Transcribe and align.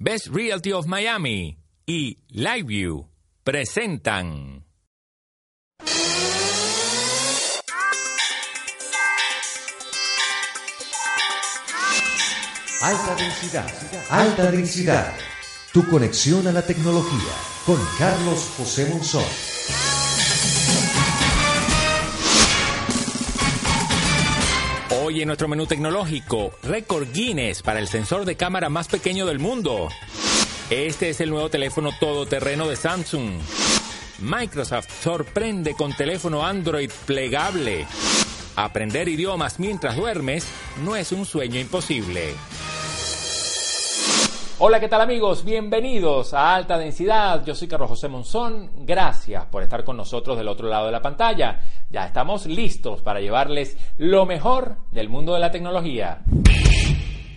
Best 0.00 0.28
Realty 0.28 0.70
of 0.70 0.86
Miami 0.86 1.58
y 1.84 2.18
LiveView 2.28 3.08
presentan. 3.42 4.64
Alta 12.80 13.16
densidad, 13.16 13.66
alta 14.08 14.50
densidad. 14.52 15.12
Tu 15.72 15.84
conexión 15.88 16.46
a 16.46 16.52
la 16.52 16.62
tecnología 16.62 17.34
con 17.66 17.80
Carlos 17.98 18.54
José 18.56 18.86
Monzón. 18.88 19.57
En 25.20 25.26
nuestro 25.26 25.48
menú 25.48 25.66
tecnológico, 25.66 26.52
récord 26.62 27.08
Guinness 27.12 27.62
para 27.62 27.80
el 27.80 27.88
sensor 27.88 28.24
de 28.24 28.36
cámara 28.36 28.68
más 28.68 28.86
pequeño 28.86 29.26
del 29.26 29.40
mundo. 29.40 29.88
Este 30.70 31.08
es 31.08 31.20
el 31.20 31.30
nuevo 31.30 31.50
teléfono 31.50 31.90
todoterreno 31.98 32.68
de 32.68 32.76
Samsung. 32.76 33.32
Microsoft 34.20 35.02
sorprende 35.02 35.74
con 35.74 35.92
teléfono 35.92 36.46
Android 36.46 36.90
plegable. 37.04 37.84
Aprender 38.54 39.08
idiomas 39.08 39.58
mientras 39.58 39.96
duermes 39.96 40.46
no 40.84 40.94
es 40.94 41.10
un 41.10 41.26
sueño 41.26 41.58
imposible. 41.58 42.34
Hola, 44.60 44.80
¿qué 44.80 44.88
tal 44.88 45.00
amigos? 45.00 45.44
Bienvenidos 45.44 46.34
a 46.34 46.56
Alta 46.56 46.76
Densidad. 46.76 47.44
Yo 47.44 47.54
soy 47.54 47.68
Carlos 47.68 47.90
José 47.90 48.08
Monzón. 48.08 48.70
Gracias 48.84 49.46
por 49.46 49.62
estar 49.62 49.84
con 49.84 49.96
nosotros 49.96 50.36
del 50.36 50.48
otro 50.48 50.68
lado 50.68 50.86
de 50.86 50.92
la 50.92 51.00
pantalla. 51.00 51.60
Ya 51.90 52.04
estamos 52.04 52.44
listos 52.46 53.00
para 53.00 53.20
llevarles 53.20 53.78
lo 53.96 54.26
mejor 54.26 54.76
del 54.92 55.08
mundo 55.08 55.32
de 55.34 55.40
la 55.40 55.50
tecnología. 55.50 56.22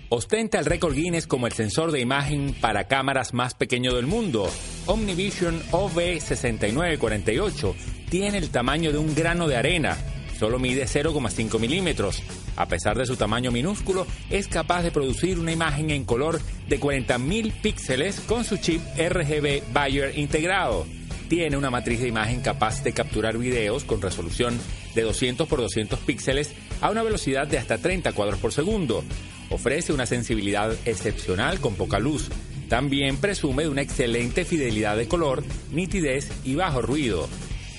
Ostenta 0.10 0.60
el 0.60 0.66
récord 0.66 0.94
Guinness 0.94 1.26
como 1.26 1.48
el 1.48 1.54
sensor 1.54 1.94
de 1.94 2.02
imagen 2.02 2.54
para 2.60 2.90
cámaras 2.90 3.34
más 3.34 3.54
pequeño 3.54 3.96
del 3.96 4.08
mundo. 4.08 4.50
Omnivision 4.88 5.62
OV6948 5.72 7.76
tiene 8.10 8.40
el 8.40 8.50
tamaño 8.50 8.92
de 8.92 8.98
un 8.98 9.16
grano 9.16 9.48
de 9.48 9.56
arena. 9.56 9.96
Solo 10.38 10.60
mide 10.60 10.84
0,5 10.84 11.58
milímetros. 11.58 12.22
A 12.58 12.66
pesar 12.66 12.98
de 12.98 13.06
su 13.06 13.16
tamaño 13.16 13.52
minúsculo, 13.52 14.06
es 14.30 14.50
capaz 14.50 14.84
de 14.84 14.92
producir 14.92 15.40
una 15.40 15.54
imagen 15.54 15.92
en 15.92 16.04
color 16.04 16.42
de 16.68 16.78
40.000 16.78 17.54
píxeles 17.62 18.20
con 18.20 18.44
su 18.44 18.58
chip 18.58 18.82
RGB 18.98 19.72
Bayer 19.72 20.20
integrado. 20.20 20.86
Tiene 21.32 21.56
una 21.56 21.70
matriz 21.70 22.02
de 22.02 22.10
imagen 22.10 22.42
capaz 22.42 22.84
de 22.84 22.92
capturar 22.92 23.38
videos 23.38 23.86
con 23.86 24.02
resolución 24.02 24.60
de 24.94 25.04
200 25.04 25.48
por 25.48 25.62
200 25.62 25.98
píxeles 26.00 26.52
a 26.82 26.90
una 26.90 27.04
velocidad 27.04 27.48
de 27.48 27.58
hasta 27.58 27.78
30 27.78 28.12
cuadros 28.12 28.38
por 28.38 28.52
segundo. 28.52 29.02
Ofrece 29.50 29.94
una 29.94 30.06
sensibilidad 30.06 30.74
excepcional 30.84 31.62
con 31.62 31.76
poca 31.76 32.00
luz. 32.00 32.28
También 32.68 33.16
presume 33.16 33.64
de 33.64 33.70
una 33.70 33.82
excelente 33.82 34.44
fidelidad 34.44 34.98
de 34.98 35.08
color, 35.08 35.42
nitidez 35.72 36.30
y 36.44 36.56
bajo 36.56 36.82
ruido. 36.82 37.30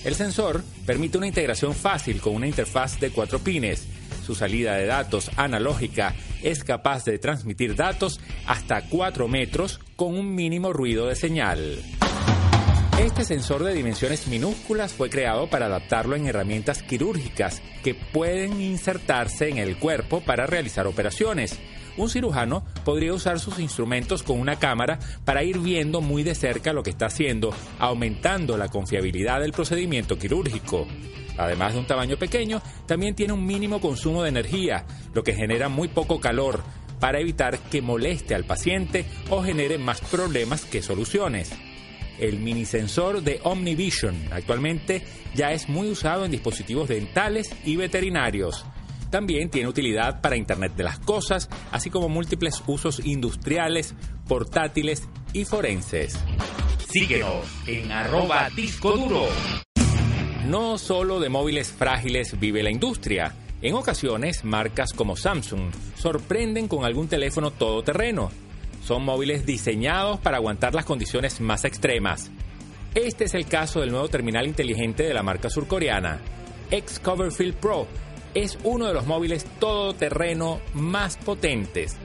El 0.02 0.14
sensor 0.14 0.64
permite 0.86 1.18
una 1.18 1.26
integración 1.26 1.74
fácil 1.74 2.22
con 2.22 2.34
una 2.34 2.48
interfaz 2.48 3.00
de 3.00 3.10
cuatro 3.10 3.38
pines. 3.38 3.86
Su 4.24 4.34
salida 4.34 4.76
de 4.76 4.86
datos 4.86 5.30
analógica 5.36 6.14
es 6.42 6.64
capaz 6.64 7.04
de 7.04 7.18
transmitir 7.18 7.76
datos 7.76 8.18
hasta 8.46 8.88
4 8.88 9.28
metros 9.28 9.78
con 9.94 10.16
un 10.16 10.34
mínimo 10.34 10.72
ruido 10.72 11.06
de 11.06 11.16
señal. 11.16 11.82
Este 12.98 13.24
sensor 13.24 13.64
de 13.64 13.74
dimensiones 13.74 14.28
minúsculas 14.28 14.92
fue 14.92 15.10
creado 15.10 15.48
para 15.48 15.66
adaptarlo 15.66 16.14
en 16.14 16.26
herramientas 16.26 16.82
quirúrgicas 16.82 17.62
que 17.82 17.94
pueden 17.94 18.60
insertarse 18.60 19.48
en 19.48 19.58
el 19.58 19.78
cuerpo 19.78 20.20
para 20.20 20.46
realizar 20.46 20.86
operaciones. 20.86 21.58
Un 21.96 22.10
cirujano 22.10 22.64
podría 22.84 23.12
usar 23.12 23.40
sus 23.40 23.58
instrumentos 23.58 24.22
con 24.22 24.38
una 24.38 24.58
cámara 24.58 24.98
para 25.24 25.42
ir 25.42 25.58
viendo 25.58 26.00
muy 26.00 26.22
de 26.22 26.34
cerca 26.34 26.72
lo 26.72 26.82
que 26.82 26.90
está 26.90 27.06
haciendo, 27.06 27.52
aumentando 27.78 28.56
la 28.56 28.68
confiabilidad 28.68 29.40
del 29.40 29.52
procedimiento 29.52 30.18
quirúrgico. 30.18 30.86
Además 31.38 31.72
de 31.72 31.80
un 31.80 31.86
tamaño 31.86 32.18
pequeño, 32.18 32.62
también 32.86 33.14
tiene 33.14 33.32
un 33.32 33.44
mínimo 33.44 33.80
consumo 33.80 34.22
de 34.22 34.28
energía, 34.28 34.84
lo 35.12 35.24
que 35.24 35.34
genera 35.34 35.68
muy 35.68 35.88
poco 35.88 36.20
calor, 36.20 36.62
para 37.00 37.18
evitar 37.18 37.58
que 37.58 37.82
moleste 37.82 38.34
al 38.34 38.44
paciente 38.44 39.06
o 39.28 39.42
genere 39.42 39.76
más 39.76 40.00
problemas 40.02 40.64
que 40.66 40.82
soluciones 40.82 41.50
el 42.22 42.38
mini 42.38 42.64
sensor 42.64 43.22
de 43.22 43.40
Omnivision. 43.42 44.16
Actualmente 44.30 45.02
ya 45.34 45.52
es 45.52 45.68
muy 45.68 45.90
usado 45.90 46.24
en 46.24 46.30
dispositivos 46.30 46.88
dentales 46.88 47.50
y 47.64 47.76
veterinarios. 47.76 48.64
También 49.10 49.50
tiene 49.50 49.68
utilidad 49.68 50.20
para 50.22 50.36
Internet 50.36 50.72
de 50.76 50.84
las 50.84 50.98
Cosas, 51.00 51.50
así 51.70 51.90
como 51.90 52.08
múltiples 52.08 52.62
usos 52.66 53.04
industriales, 53.04 53.94
portátiles 54.26 55.06
y 55.32 55.44
forenses. 55.44 56.18
Síguenos 56.88 57.44
en 57.66 57.90
arroba 57.90 58.48
disco 58.54 58.92
duro. 58.92 59.26
No 60.46 60.78
solo 60.78 61.20
de 61.20 61.28
móviles 61.28 61.70
frágiles 61.70 62.38
vive 62.38 62.62
la 62.62 62.70
industria. 62.70 63.34
En 63.60 63.74
ocasiones, 63.74 64.44
marcas 64.44 64.92
como 64.92 65.16
Samsung 65.16 65.70
sorprenden 65.96 66.68
con 66.68 66.84
algún 66.84 67.08
teléfono 67.08 67.50
todoterreno 67.50 68.30
son 68.82 69.04
móviles 69.04 69.46
diseñados 69.46 70.20
para 70.20 70.38
aguantar 70.38 70.74
las 70.74 70.84
condiciones 70.84 71.40
más 71.40 71.64
extremas. 71.64 72.30
Este 72.94 73.24
es 73.24 73.34
el 73.34 73.46
caso 73.46 73.80
del 73.80 73.90
nuevo 73.90 74.08
terminal 74.08 74.46
inteligente 74.46 75.04
de 75.04 75.14
la 75.14 75.22
marca 75.22 75.48
surcoreana. 75.48 76.20
X 76.70 77.00
Coverfield 77.00 77.54
Pro 77.54 77.86
es 78.34 78.58
uno 78.64 78.86
de 78.86 78.94
los 78.94 79.06
móviles 79.06 79.44
todoterreno 79.58 80.60
más 80.74 81.16
potentes. 81.16 81.96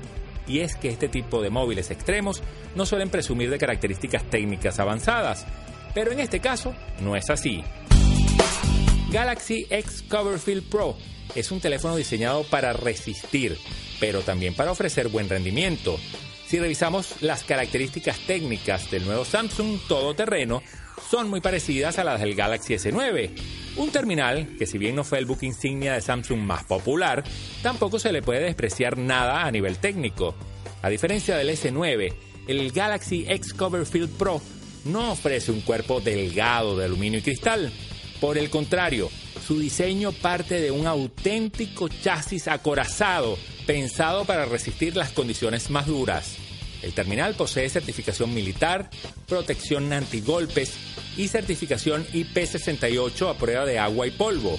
Y 0.47 0.59
es 0.59 0.75
que 0.75 0.89
este 0.89 1.09
tipo 1.09 1.41
de 1.41 1.49
móviles 1.49 1.91
extremos 1.91 2.41
no 2.75 2.85
suelen 2.85 3.09
presumir 3.09 3.49
de 3.49 3.57
características 3.57 4.23
técnicas 4.29 4.79
avanzadas, 4.79 5.45
pero 5.93 6.11
en 6.11 6.19
este 6.19 6.39
caso 6.39 6.73
no 7.01 7.15
es 7.15 7.29
así. 7.29 7.63
Galaxy 9.11 9.65
X 9.69 10.03
Coverfield 10.07 10.69
Pro 10.69 10.95
es 11.35 11.51
un 11.51 11.59
teléfono 11.59 11.95
diseñado 11.95 12.43
para 12.43 12.73
resistir, 12.73 13.57
pero 13.99 14.21
también 14.21 14.53
para 14.53 14.71
ofrecer 14.71 15.09
buen 15.09 15.27
rendimiento. 15.27 15.97
Si 16.47 16.59
revisamos 16.59 17.21
las 17.21 17.43
características 17.43 18.19
técnicas 18.25 18.89
del 18.89 19.05
nuevo 19.05 19.25
Samsung 19.25 19.79
todoterreno, 19.85 20.63
son 21.11 21.29
muy 21.29 21.41
parecidas 21.41 21.99
a 21.99 22.05
las 22.05 22.21
del 22.21 22.35
Galaxy 22.35 22.75
S9. 22.75 23.31
Un 23.75 23.89
terminal 23.91 24.55
que 24.57 24.65
si 24.65 24.77
bien 24.77 24.95
no 24.95 25.03
fue 25.03 25.19
el 25.19 25.25
book 25.25 25.39
insignia 25.41 25.93
de 25.93 25.99
Samsung 25.99 26.39
más 26.39 26.63
popular, 26.63 27.25
tampoco 27.61 27.99
se 27.99 28.13
le 28.13 28.21
puede 28.21 28.45
despreciar 28.45 28.97
nada 28.97 29.43
a 29.43 29.51
nivel 29.51 29.77
técnico. 29.79 30.35
A 30.81 30.87
diferencia 30.87 31.35
del 31.35 31.49
S9, 31.49 32.13
el 32.47 32.71
Galaxy 32.71 33.25
X 33.27 33.53
Coverfield 33.53 34.17
Pro 34.17 34.41
no 34.85 35.11
ofrece 35.11 35.51
un 35.51 35.59
cuerpo 35.59 35.99
delgado 35.99 36.77
de 36.77 36.85
aluminio 36.85 37.19
y 37.19 37.23
cristal. 37.23 37.73
Por 38.21 38.37
el 38.37 38.49
contrario, 38.49 39.09
su 39.45 39.59
diseño 39.59 40.11
parte 40.11 40.61
de 40.61 40.71
un 40.71 40.87
auténtico 40.87 41.87
chasis 41.87 42.47
acorazado 42.47 43.37
pensado 43.67 44.25
para 44.25 44.45
resistir 44.45 44.95
las 44.95 45.11
condiciones 45.11 45.69
más 45.69 45.87
duras. 45.87 46.37
El 46.81 46.93
terminal 46.93 47.35
posee 47.35 47.69
certificación 47.69 48.33
militar, 48.33 48.89
protección 49.27 49.91
antigolpes 49.91 50.73
y 51.17 51.27
certificación 51.27 52.05
IP68 52.07 53.29
a 53.29 53.37
prueba 53.37 53.65
de 53.65 53.77
agua 53.77 54.07
y 54.07 54.11
polvo. 54.11 54.57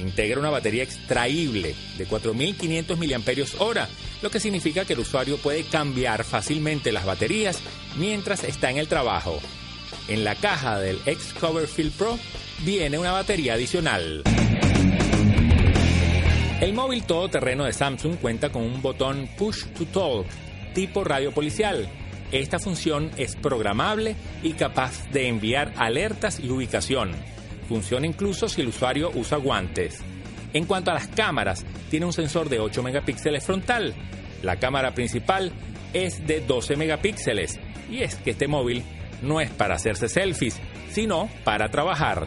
Integra 0.00 0.40
una 0.40 0.50
batería 0.50 0.82
extraíble 0.82 1.74
de 1.96 2.08
4.500 2.08 2.96
mAh, 2.96 3.88
lo 4.20 4.30
que 4.30 4.40
significa 4.40 4.84
que 4.84 4.94
el 4.94 5.00
usuario 5.00 5.38
puede 5.38 5.64
cambiar 5.64 6.24
fácilmente 6.24 6.92
las 6.92 7.06
baterías 7.06 7.58
mientras 7.96 8.44
está 8.44 8.70
en 8.70 8.78
el 8.78 8.88
trabajo. 8.88 9.40
En 10.08 10.24
la 10.24 10.34
caja 10.34 10.80
del 10.80 11.00
X 11.06 11.34
Coverfield 11.38 11.92
Pro 11.92 12.18
viene 12.64 12.98
una 12.98 13.12
batería 13.12 13.54
adicional. 13.54 14.22
El 16.60 16.74
móvil 16.74 17.02
todoterreno 17.02 17.64
de 17.64 17.72
Samsung 17.72 18.16
cuenta 18.18 18.50
con 18.50 18.62
un 18.62 18.80
botón 18.80 19.28
Push 19.36 19.66
to 19.72 19.86
Talk 19.86 20.26
tipo 20.74 21.02
radio 21.04 21.32
policial. 21.32 21.88
Esta 22.30 22.58
función 22.58 23.10
es 23.16 23.36
programable 23.36 24.16
y 24.42 24.52
capaz 24.52 25.10
de 25.10 25.28
enviar 25.28 25.72
alertas 25.76 26.40
y 26.40 26.50
ubicación. 26.50 27.10
Funciona 27.68 28.06
incluso 28.06 28.48
si 28.48 28.62
el 28.62 28.68
usuario 28.68 29.10
usa 29.14 29.38
guantes. 29.38 30.00
En 30.54 30.64
cuanto 30.64 30.90
a 30.90 30.94
las 30.94 31.08
cámaras, 31.08 31.66
tiene 31.90 32.06
un 32.06 32.12
sensor 32.12 32.48
de 32.48 32.60
8 32.60 32.82
megapíxeles 32.82 33.44
frontal. 33.44 33.94
La 34.42 34.56
cámara 34.56 34.94
principal 34.94 35.52
es 35.92 36.26
de 36.26 36.40
12 36.40 36.76
megapíxeles. 36.76 37.58
Y 37.90 38.02
es 38.02 38.14
que 38.16 38.30
este 38.30 38.48
móvil 38.48 38.82
no 39.20 39.40
es 39.40 39.50
para 39.50 39.74
hacerse 39.74 40.08
selfies, 40.08 40.60
sino 40.90 41.28
para 41.44 41.70
trabajar. 41.70 42.26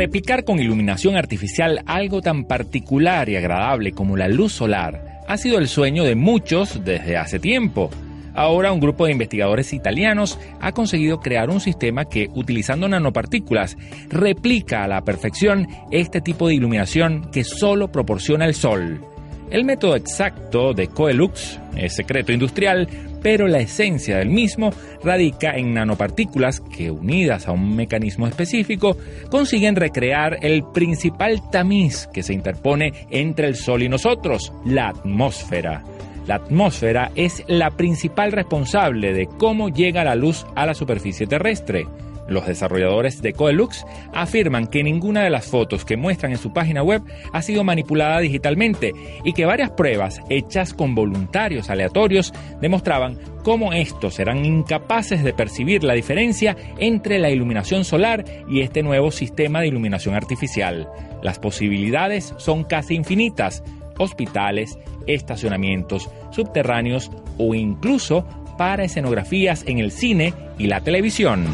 Replicar 0.00 0.44
con 0.44 0.58
iluminación 0.58 1.14
artificial 1.18 1.82
algo 1.84 2.22
tan 2.22 2.44
particular 2.44 3.28
y 3.28 3.36
agradable 3.36 3.92
como 3.92 4.16
la 4.16 4.28
luz 4.28 4.50
solar 4.50 5.20
ha 5.28 5.36
sido 5.36 5.58
el 5.58 5.68
sueño 5.68 6.04
de 6.04 6.14
muchos 6.14 6.82
desde 6.86 7.18
hace 7.18 7.38
tiempo. 7.38 7.90
Ahora 8.32 8.72
un 8.72 8.80
grupo 8.80 9.04
de 9.04 9.12
investigadores 9.12 9.74
italianos 9.74 10.38
ha 10.58 10.72
conseguido 10.72 11.20
crear 11.20 11.50
un 11.50 11.60
sistema 11.60 12.06
que, 12.06 12.30
utilizando 12.32 12.88
nanopartículas, 12.88 13.76
replica 14.08 14.84
a 14.84 14.88
la 14.88 15.02
perfección 15.02 15.68
este 15.90 16.22
tipo 16.22 16.48
de 16.48 16.54
iluminación 16.54 17.30
que 17.30 17.44
solo 17.44 17.92
proporciona 17.92 18.46
el 18.46 18.54
sol. 18.54 19.02
El 19.50 19.66
método 19.66 19.96
exacto 19.96 20.72
de 20.72 20.86
Coelux 20.86 21.60
es 21.76 21.94
secreto 21.94 22.32
industrial, 22.32 22.88
pero 23.22 23.48
la 23.48 23.60
esencia 23.60 24.18
del 24.18 24.30
mismo 24.30 24.70
radica 25.02 25.56
en 25.56 25.74
nanopartículas 25.74 26.60
que, 26.60 26.90
unidas 26.90 27.48
a 27.48 27.52
un 27.52 27.76
mecanismo 27.76 28.26
específico, 28.26 28.96
consiguen 29.30 29.76
recrear 29.76 30.38
el 30.42 30.64
principal 30.72 31.50
tamiz 31.50 32.08
que 32.12 32.22
se 32.22 32.34
interpone 32.34 32.92
entre 33.10 33.46
el 33.46 33.56
Sol 33.56 33.82
y 33.82 33.88
nosotros, 33.88 34.52
la 34.64 34.88
atmósfera. 34.88 35.82
La 36.26 36.36
atmósfera 36.36 37.10
es 37.14 37.42
la 37.48 37.70
principal 37.70 38.32
responsable 38.32 39.12
de 39.12 39.26
cómo 39.26 39.68
llega 39.68 40.04
la 40.04 40.14
luz 40.14 40.46
a 40.54 40.66
la 40.66 40.74
superficie 40.74 41.26
terrestre. 41.26 41.86
Los 42.30 42.46
desarrolladores 42.46 43.20
de 43.22 43.32
Coelux 43.32 43.84
afirman 44.14 44.68
que 44.68 44.84
ninguna 44.84 45.24
de 45.24 45.30
las 45.30 45.48
fotos 45.48 45.84
que 45.84 45.96
muestran 45.96 46.30
en 46.30 46.38
su 46.38 46.52
página 46.52 46.80
web 46.82 47.02
ha 47.32 47.42
sido 47.42 47.64
manipulada 47.64 48.20
digitalmente 48.20 48.94
y 49.24 49.32
que 49.32 49.44
varias 49.44 49.70
pruebas 49.72 50.22
hechas 50.30 50.72
con 50.72 50.94
voluntarios 50.94 51.70
aleatorios 51.70 52.32
demostraban 52.60 53.18
cómo 53.42 53.72
estos 53.72 54.20
eran 54.20 54.44
incapaces 54.44 55.24
de 55.24 55.32
percibir 55.32 55.82
la 55.82 55.94
diferencia 55.94 56.56
entre 56.78 57.18
la 57.18 57.30
iluminación 57.30 57.84
solar 57.84 58.24
y 58.48 58.60
este 58.60 58.84
nuevo 58.84 59.10
sistema 59.10 59.60
de 59.60 59.66
iluminación 59.66 60.14
artificial. 60.14 60.88
Las 61.22 61.40
posibilidades 61.40 62.32
son 62.36 62.62
casi 62.62 62.94
infinitas. 62.94 63.64
Hospitales, 63.98 64.78
estacionamientos, 65.06 66.08
subterráneos 66.30 67.10
o 67.38 67.56
incluso 67.56 68.24
para 68.56 68.84
escenografías 68.84 69.64
en 69.66 69.78
el 69.78 69.90
cine 69.90 70.32
y 70.58 70.68
la 70.68 70.80
televisión. 70.80 71.46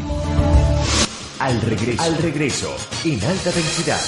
Al 1.39 1.61
regreso, 1.61 2.01
al 2.01 2.17
regreso, 2.17 2.75
en 3.05 3.23
alta 3.23 3.51
densidad. 3.51 4.01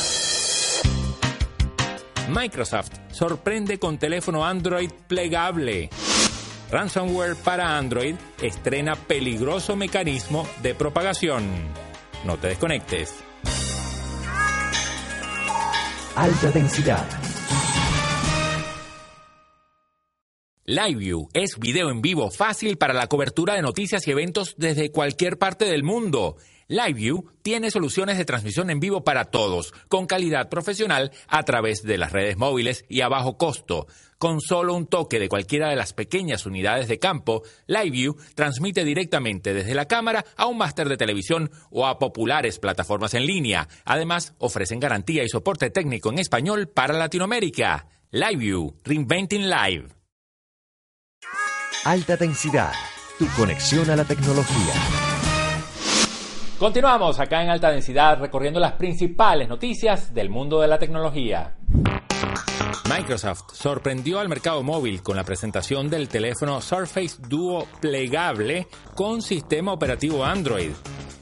Microsoft 2.30 2.92
sorprende 3.12 3.78
con 3.78 4.00
teléfono 4.00 4.44
Android 4.44 4.90
plegable. 5.08 5.92
Ransomware 6.72 7.36
para 7.36 7.78
Android 7.78 8.16
estrena 8.42 8.96
peligroso 8.96 9.76
mecanismo 9.76 10.48
de 10.64 10.74
propagación. 10.74 11.44
No 12.26 12.38
te 12.38 12.48
desconectes. 12.48 13.14
Alta 16.16 16.50
densidad. 16.52 17.06
LiveView 20.66 21.30
es 21.34 21.58
video 21.60 21.90
en 21.90 22.02
vivo 22.02 22.30
fácil 22.32 22.78
para 22.78 22.94
la 22.94 23.08
cobertura 23.08 23.56
de 23.56 23.62
noticias 23.62 24.08
y 24.08 24.12
eventos 24.12 24.56
desde 24.58 24.92
cualquier 24.92 25.38
parte 25.38 25.66
del 25.66 25.84
mundo. 25.84 26.36
LiveView 26.70 27.26
tiene 27.42 27.72
soluciones 27.72 28.20
de 28.20 28.26
transmisión 28.26 28.70
en 28.70 28.80
vivo 28.80 29.04
para 29.04 29.26
todos, 29.26 29.74
con 29.88 30.06
calidad 30.06 30.50
profesional 30.50 31.12
a 31.28 31.42
través 31.42 31.82
de 31.82 31.98
las 31.98 32.12
redes 32.12 32.38
móviles 32.38 32.86
y 32.88 33.02
a 33.02 33.10
bajo 33.10 33.38
costo. 33.38 33.88
Con 34.20 34.40
solo 34.40 34.76
un 34.76 34.86
toque 34.86 35.20
de 35.20 35.30
cualquiera 35.30 35.70
de 35.70 35.76
las 35.76 35.94
pequeñas 35.94 36.46
unidades 36.46 36.88
de 36.88 37.00
campo, 37.00 37.42
LiveView 37.66 38.16
transmite 38.36 38.86
directamente 38.86 39.56
desde 39.56 39.74
la 39.74 39.88
cámara 39.88 40.24
a 40.38 40.46
un 40.46 40.60
máster 40.60 40.88
de 40.88 40.98
televisión 40.98 41.50
o 41.72 41.88
a 41.88 41.98
populares 41.98 42.60
plataformas 42.60 43.16
en 43.16 43.26
línea. 43.26 43.68
Además, 43.84 44.36
ofrecen 44.38 44.80
garantía 44.80 45.24
y 45.24 45.30
soporte 45.30 45.72
técnico 45.72 46.12
en 46.12 46.20
español 46.20 46.68
para 46.68 46.94
Latinoamérica. 46.94 47.88
LiveView, 48.12 48.76
Reinventing 48.84 49.50
Live. 49.50 49.88
Alta 51.84 52.16
densidad, 52.16 52.74
tu 53.18 53.26
conexión 53.36 53.90
a 53.90 53.96
la 53.96 54.06
tecnología. 54.06 55.09
Continuamos 56.60 57.22
acá 57.22 57.42
en 57.42 57.50
alta 57.50 57.72
densidad 57.72 58.20
recorriendo 58.20 58.60
las 58.60 58.74
principales 58.74 59.48
noticias 59.48 60.14
del 60.14 60.30
mundo 60.30 60.60
de 60.60 60.68
la 60.68 60.78
tecnología. 60.78 61.56
Microsoft 62.94 63.54
sorprendió 63.54 64.20
al 64.20 64.28
mercado 64.28 64.62
móvil 64.62 65.02
con 65.02 65.16
la 65.16 65.24
presentación 65.24 65.90
del 65.90 66.10
teléfono 66.10 66.60
Surface 66.60 67.16
Duo 67.30 67.66
plegable 67.80 68.68
con 68.94 69.22
sistema 69.22 69.72
operativo 69.72 70.26
Android. 70.26 70.72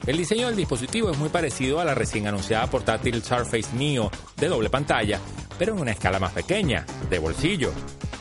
El 0.07 0.17
diseño 0.17 0.47
del 0.47 0.55
dispositivo 0.55 1.11
es 1.11 1.17
muy 1.19 1.29
parecido 1.29 1.79
a 1.79 1.85
la 1.85 1.93
recién 1.93 2.25
anunciada 2.25 2.65
portátil 2.65 3.21
Surface 3.21 3.75
Neo 3.75 4.09
de 4.37 4.47
doble 4.47 4.71
pantalla, 4.71 5.19
pero 5.59 5.73
en 5.73 5.81
una 5.81 5.91
escala 5.91 6.17
más 6.17 6.31
pequeña, 6.31 6.83
de 7.11 7.19
bolsillo. 7.19 7.71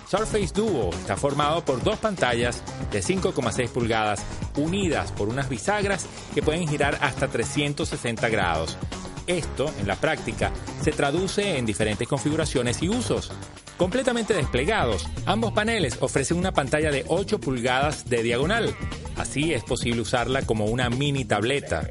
Surface 0.09 0.53
Duo 0.55 0.91
está 0.91 1.17
formado 1.17 1.65
por 1.65 1.83
dos 1.83 1.99
pantallas 1.99 2.63
de 2.93 3.01
5,6 3.01 3.69
pulgadas 3.71 4.25
unidas 4.57 5.11
por 5.13 5.29
unas 5.29 5.49
bisagras 5.49 6.07
que 6.33 6.43
pueden 6.43 6.69
girar 6.69 6.99
hasta 7.01 7.29
360 7.29 8.29
grados. 8.29 8.79
Esto, 9.27 9.73
en 9.81 9.89
la 9.89 9.97
práctica, 9.97 10.53
se 10.81 10.93
traduce 10.93 11.59
en 11.59 11.67
diferentes 11.67 12.07
configuraciones 12.07 12.81
y 12.83 12.89
usos. 12.89 13.33
Completamente 13.77 14.33
desplegados, 14.33 15.07
ambos 15.27 15.53
paneles 15.53 15.99
ofrecen 16.01 16.39
una 16.39 16.53
pantalla 16.53 16.93
de 16.93 17.05
8 17.09 17.41
pulgadas 17.41 18.09
de 18.09 18.23
diagonal. 18.23 18.75
Así 19.17 19.53
es 19.53 19.65
posible 19.65 20.03
usarla 20.03 20.43
como 20.43 20.67
una 20.67 20.89
mini 20.89 21.25
tableta. 21.25 21.89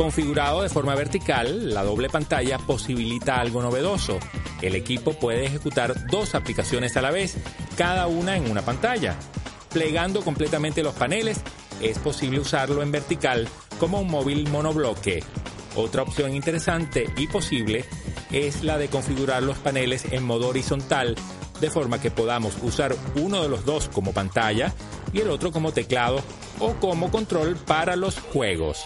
Configurado 0.00 0.62
de 0.62 0.70
forma 0.70 0.94
vertical, 0.94 1.74
la 1.74 1.84
doble 1.84 2.08
pantalla 2.08 2.56
posibilita 2.56 3.38
algo 3.38 3.60
novedoso. 3.60 4.18
El 4.62 4.74
equipo 4.74 5.12
puede 5.12 5.44
ejecutar 5.44 6.06
dos 6.06 6.34
aplicaciones 6.34 6.96
a 6.96 7.02
la 7.02 7.10
vez, 7.10 7.36
cada 7.76 8.06
una 8.06 8.34
en 8.34 8.50
una 8.50 8.62
pantalla. 8.62 9.14
Plegando 9.70 10.22
completamente 10.22 10.82
los 10.82 10.94
paneles, 10.94 11.42
es 11.82 11.98
posible 11.98 12.40
usarlo 12.40 12.82
en 12.82 12.90
vertical 12.90 13.46
como 13.78 14.00
un 14.00 14.10
móvil 14.10 14.48
monobloque. 14.48 15.22
Otra 15.76 16.00
opción 16.00 16.34
interesante 16.34 17.10
y 17.18 17.26
posible 17.26 17.84
es 18.32 18.64
la 18.64 18.78
de 18.78 18.88
configurar 18.88 19.42
los 19.42 19.58
paneles 19.58 20.06
en 20.12 20.24
modo 20.24 20.48
horizontal, 20.48 21.14
de 21.60 21.70
forma 21.70 22.00
que 22.00 22.10
podamos 22.10 22.54
usar 22.62 22.96
uno 23.16 23.42
de 23.42 23.50
los 23.50 23.66
dos 23.66 23.90
como 23.90 24.14
pantalla 24.14 24.72
y 25.12 25.20
el 25.20 25.28
otro 25.28 25.52
como 25.52 25.72
teclado 25.72 26.22
o 26.58 26.72
como 26.76 27.10
control 27.10 27.54
para 27.56 27.96
los 27.96 28.18
juegos. 28.18 28.82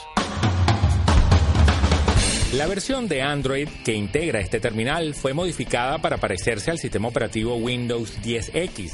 La 2.56 2.68
versión 2.68 3.08
de 3.08 3.20
Android 3.20 3.68
que 3.84 3.94
integra 3.94 4.38
este 4.38 4.60
terminal 4.60 5.14
fue 5.14 5.34
modificada 5.34 5.98
para 5.98 6.18
parecerse 6.18 6.70
al 6.70 6.78
sistema 6.78 7.08
operativo 7.08 7.56
Windows 7.56 8.16
10X. 8.22 8.92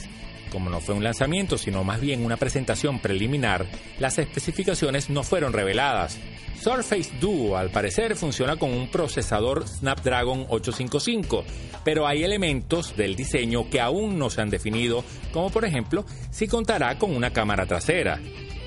Como 0.51 0.71
no 0.71 0.81
fue 0.81 0.95
un 0.95 1.05
lanzamiento, 1.05 1.59
sino 1.59 1.85
más 1.85 2.01
bien 2.01 2.25
una 2.25 2.39
presentación 2.39 3.01
preliminar, 3.01 3.67
las 3.99 4.19
especificaciones 4.19 5.11
no 5.11 5.23
fueron 5.25 5.53
reveladas. 5.53 6.19
Surface 6.59 7.11
Duo 7.21 7.59
al 7.59 7.69
parecer 7.69 8.17
funciona 8.17 8.57
con 8.57 8.73
un 8.73 8.89
procesador 8.89 9.69
Snapdragon 9.69 10.47
855, 10.49 11.45
pero 11.85 12.07
hay 12.07 12.25
elementos 12.25 12.97
del 12.97 13.15
diseño 13.15 13.69
que 13.69 13.83
aún 13.83 14.19
no 14.19 14.31
se 14.31 14.41
han 14.41 14.49
definido, 14.49 15.05
como 15.35 15.51
por 15.51 15.67
ejemplo 15.67 16.07
si 16.31 16.49
contará 16.49 16.97
con 16.99 17.15
una 17.15 17.35
cámara 17.35 17.67
trasera. 17.67 18.21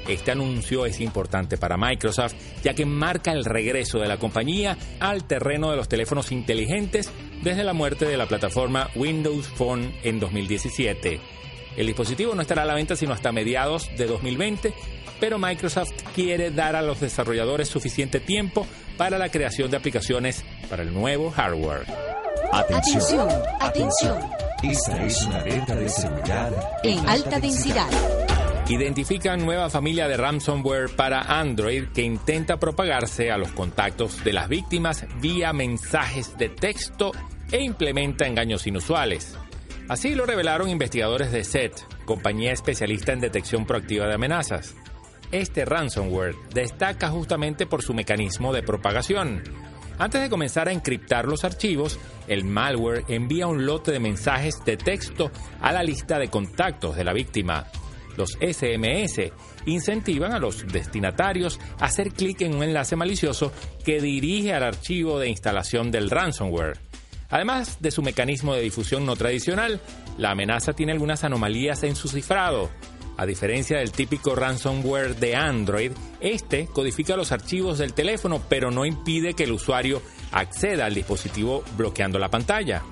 Este 0.07 0.31
anuncio 0.31 0.85
es 0.85 0.99
importante 0.99 1.57
para 1.57 1.77
Microsoft 1.77 2.35
ya 2.63 2.73
que 2.73 2.85
marca 2.85 3.31
el 3.31 3.45
regreso 3.45 3.99
de 3.99 4.07
la 4.07 4.17
compañía 4.17 4.77
al 4.99 5.25
terreno 5.25 5.71
de 5.71 5.77
los 5.77 5.87
teléfonos 5.87 6.31
inteligentes 6.31 7.11
desde 7.41 7.63
la 7.63 7.73
muerte 7.73 8.05
de 8.05 8.17
la 8.17 8.25
plataforma 8.25 8.89
Windows 8.95 9.47
Phone 9.47 9.93
en 10.03 10.19
2017. 10.19 11.19
El 11.75 11.87
dispositivo 11.87 12.35
no 12.35 12.41
estará 12.41 12.63
a 12.63 12.65
la 12.65 12.75
venta 12.75 12.95
sino 12.95 13.13
hasta 13.13 13.31
mediados 13.31 13.89
de 13.97 14.05
2020, 14.05 14.73
pero 15.19 15.39
Microsoft 15.39 15.91
quiere 16.13 16.51
dar 16.51 16.75
a 16.75 16.81
los 16.81 16.99
desarrolladores 16.99 17.67
suficiente 17.67 18.19
tiempo 18.19 18.67
para 18.97 19.17
la 19.17 19.29
creación 19.29 19.71
de 19.71 19.77
aplicaciones 19.77 20.43
para 20.69 20.83
el 20.83 20.93
nuevo 20.93 21.31
hardware. 21.31 21.85
Atención, 22.51 23.27
Atención, 23.59 24.19
atención. 24.19 24.43
Esta 24.63 25.05
es 25.05 25.23
una 25.23 25.39
alerta 25.39 25.75
de 25.75 25.89
seguridad 25.89 26.51
En 26.83 27.09
alta 27.09 27.39
densidad. 27.39 28.22
Identifican 28.69 29.43
nueva 29.43 29.69
familia 29.69 30.07
de 30.07 30.15
ransomware 30.15 30.95
para 30.95 31.19
Android 31.19 31.89
que 31.93 32.01
intenta 32.01 32.57
propagarse 32.57 33.29
a 33.29 33.37
los 33.37 33.51
contactos 33.51 34.23
de 34.23 34.31
las 34.31 34.47
víctimas 34.47 35.05
vía 35.19 35.51
mensajes 35.51 36.37
de 36.37 36.47
texto 36.47 37.11
e 37.51 37.61
implementa 37.61 38.25
engaños 38.25 38.65
inusuales. 38.65 39.37
Así 39.89 40.15
lo 40.15 40.25
revelaron 40.25 40.69
investigadores 40.69 41.33
de 41.33 41.43
SET, 41.43 41.73
compañía 42.05 42.53
especialista 42.53 43.11
en 43.11 43.19
detección 43.19 43.65
proactiva 43.65 44.07
de 44.07 44.13
amenazas. 44.13 44.75
Este 45.33 45.65
ransomware 45.65 46.35
destaca 46.53 47.09
justamente 47.09 47.65
por 47.65 47.81
su 47.81 47.93
mecanismo 47.93 48.53
de 48.53 48.63
propagación. 48.63 49.43
Antes 49.99 50.21
de 50.21 50.29
comenzar 50.29 50.69
a 50.69 50.71
encriptar 50.71 51.25
los 51.25 51.43
archivos, 51.43 51.99
el 52.29 52.45
malware 52.45 53.03
envía 53.09 53.45
un 53.45 53.65
lote 53.65 53.91
de 53.91 53.99
mensajes 53.99 54.63
de 54.63 54.77
texto 54.77 55.31
a 55.59 55.73
la 55.73 55.83
lista 55.83 56.17
de 56.17 56.29
contactos 56.29 56.95
de 56.95 57.03
la 57.03 57.11
víctima. 57.11 57.67
Los 58.17 58.37
SMS 58.41 59.31
incentivan 59.65 60.33
a 60.33 60.39
los 60.39 60.67
destinatarios 60.67 61.59
a 61.79 61.85
hacer 61.85 62.11
clic 62.11 62.41
en 62.41 62.55
un 62.55 62.63
enlace 62.63 62.95
malicioso 62.95 63.51
que 63.83 64.01
dirige 64.01 64.53
al 64.53 64.63
archivo 64.63 65.19
de 65.19 65.29
instalación 65.29 65.91
del 65.91 66.09
ransomware. 66.09 66.79
Además 67.29 67.77
de 67.79 67.91
su 67.91 68.03
mecanismo 68.03 68.53
de 68.53 68.61
difusión 68.61 69.05
no 69.05 69.15
tradicional, 69.15 69.81
la 70.17 70.31
amenaza 70.31 70.73
tiene 70.73 70.91
algunas 70.91 71.23
anomalías 71.23 71.81
en 71.83 71.95
su 71.95 72.07
cifrado. 72.07 72.69
A 73.17 73.25
diferencia 73.25 73.77
del 73.77 73.91
típico 73.91 74.35
ransomware 74.35 75.15
de 75.15 75.35
Android, 75.35 75.91
este 76.19 76.67
codifica 76.67 77.15
los 77.15 77.31
archivos 77.31 77.77
del 77.77 77.93
teléfono 77.93 78.41
pero 78.49 78.71
no 78.71 78.85
impide 78.85 79.33
que 79.33 79.43
el 79.43 79.51
usuario 79.51 80.01
acceda 80.31 80.85
al 80.85 80.95
dispositivo 80.95 81.63
bloqueando 81.77 82.19
la 82.19 82.29
pantalla. 82.29 82.83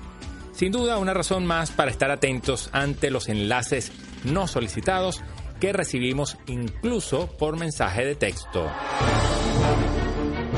Sin 0.52 0.70
duda, 0.70 0.98
una 0.98 1.14
razón 1.14 1.46
más 1.46 1.70
para 1.70 1.90
estar 1.90 2.10
atentos 2.10 2.68
ante 2.72 3.10
los 3.10 3.28
enlaces 3.28 3.90
no 4.24 4.46
solicitados 4.46 5.22
que 5.60 5.72
recibimos 5.72 6.38
incluso 6.46 7.28
por 7.38 7.56
mensaje 7.56 8.04
de 8.04 8.14
texto. 8.16 8.68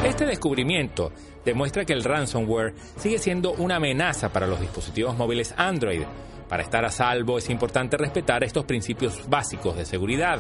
Este 0.05 0.27
descubrimiento 0.27 1.13
demuestra 1.45 1.85
que 1.85 1.93
el 1.93 2.05
ransomware 2.05 2.75
sigue 2.97 3.19
siendo 3.19 3.53
una 3.53 3.77
amenaza 3.77 4.31
para 4.31 4.47
los 4.47 4.61
dispositivos 4.61 5.17
móviles 5.17 5.55
Android. 5.57 6.05
Para 6.49 6.63
estar 6.63 6.85
a 6.85 6.91
salvo 6.91 7.39
es 7.39 7.49
importante 7.51 7.97
respetar 7.97 8.45
estos 8.45 8.65
principios 8.65 9.29
básicos 9.29 9.77
de 9.77 9.87
seguridad. 9.87 10.39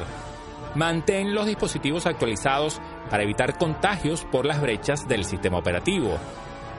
Mantén 0.74 1.34
los 1.34 1.46
dispositivos 1.46 2.06
actualizados 2.06 2.80
para 3.08 3.22
evitar 3.22 3.56
contagios 3.58 4.24
por 4.24 4.44
las 4.44 4.60
brechas 4.60 5.06
del 5.08 5.24
sistema 5.24 5.58
operativo. 5.58 6.18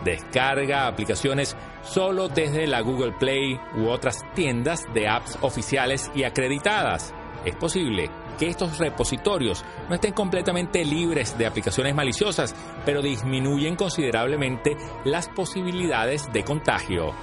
Descarga 0.04 0.88
aplicaciones 0.88 1.56
solo 1.86 2.27
desde 2.27 2.68
la 2.68 2.82
Google 2.82 3.13
Play 3.13 3.60
u 3.77 3.88
otras 3.88 4.22
tiendas 4.34 4.84
de 4.94 5.08
apps 5.08 5.38
oficiales 5.42 6.12
y 6.13 6.24
acreditadas. 6.24 7.13
Es 7.46 7.56
posible 7.56 8.10
que 8.38 8.48
estos 8.48 8.77
repositorios 8.80 9.63
no 9.88 9.96
estén 9.96 10.13
completamente 10.13 10.84
libres 10.84 11.38
de 11.38 11.46
aplicaciones 11.46 11.96
maliciosas, 11.96 12.56
pero 12.86 13.01
disminuyen 13.01 13.75
considerablemente 13.75 14.75
las 15.06 15.30
posibilidades 15.30 16.32
de 16.34 16.44
contagio. 16.44 17.13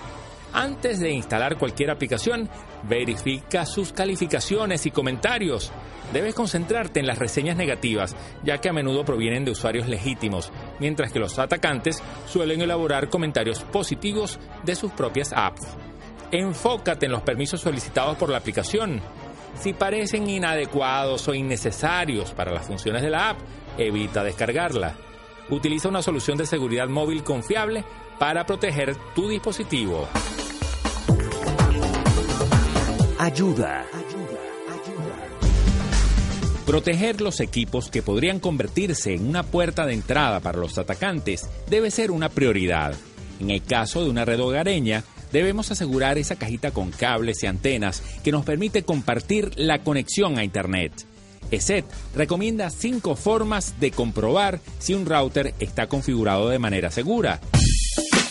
Antes 0.54 1.00
de 1.00 1.10
instalar 1.10 1.56
cualquier 1.56 1.90
aplicación, 1.90 2.48
verifica 2.82 3.64
sus 3.64 3.92
calificaciones 3.92 4.84
y 4.84 4.90
comentarios. 4.90 5.72
Debes 6.12 6.34
concentrarte 6.34 7.00
en 7.00 7.06
las 7.06 7.18
reseñas 7.18 7.56
negativas, 7.56 8.14
ya 8.44 8.58
que 8.58 8.68
a 8.68 8.72
menudo 8.74 9.02
provienen 9.02 9.46
de 9.46 9.52
usuarios 9.52 9.88
legítimos, 9.88 10.52
mientras 10.82 11.12
que 11.12 11.20
los 11.20 11.38
atacantes 11.38 12.02
suelen 12.26 12.60
elaborar 12.60 13.08
comentarios 13.08 13.62
positivos 13.62 14.40
de 14.64 14.74
sus 14.74 14.90
propias 14.90 15.32
apps. 15.32 15.62
Enfócate 16.32 17.06
en 17.06 17.12
los 17.12 17.22
permisos 17.22 17.60
solicitados 17.60 18.16
por 18.16 18.30
la 18.30 18.38
aplicación. 18.38 19.00
Si 19.54 19.74
parecen 19.74 20.28
inadecuados 20.28 21.28
o 21.28 21.34
innecesarios 21.34 22.32
para 22.32 22.52
las 22.52 22.66
funciones 22.66 23.00
de 23.00 23.10
la 23.10 23.30
app, 23.30 23.38
evita 23.78 24.24
descargarla. 24.24 24.96
Utiliza 25.50 25.88
una 25.88 26.02
solución 26.02 26.36
de 26.36 26.46
seguridad 26.46 26.88
móvil 26.88 27.22
confiable 27.22 27.84
para 28.18 28.44
proteger 28.44 28.96
tu 29.14 29.28
dispositivo. 29.28 30.08
Ayuda. 33.20 33.84
Proteger 36.66 37.20
los 37.20 37.40
equipos 37.40 37.90
que 37.90 38.02
podrían 38.02 38.38
convertirse 38.38 39.14
en 39.14 39.28
una 39.28 39.42
puerta 39.42 39.84
de 39.84 39.94
entrada 39.94 40.38
para 40.40 40.58
los 40.58 40.78
atacantes 40.78 41.48
debe 41.68 41.90
ser 41.90 42.12
una 42.12 42.28
prioridad. 42.28 42.94
En 43.40 43.50
el 43.50 43.62
caso 43.64 44.04
de 44.04 44.10
una 44.10 44.24
red 44.24 44.40
hogareña, 44.40 45.02
debemos 45.32 45.72
asegurar 45.72 46.18
esa 46.18 46.36
cajita 46.36 46.70
con 46.70 46.92
cables 46.92 47.42
y 47.42 47.46
antenas 47.46 48.02
que 48.22 48.30
nos 48.30 48.44
permite 48.44 48.84
compartir 48.84 49.50
la 49.56 49.80
conexión 49.80 50.38
a 50.38 50.44
Internet. 50.44 50.92
ESET 51.50 51.84
recomienda 52.14 52.70
cinco 52.70 53.16
formas 53.16 53.78
de 53.80 53.90
comprobar 53.90 54.60
si 54.78 54.94
un 54.94 55.04
router 55.04 55.54
está 55.58 55.88
configurado 55.88 56.48
de 56.48 56.60
manera 56.60 56.92
segura. 56.92 57.40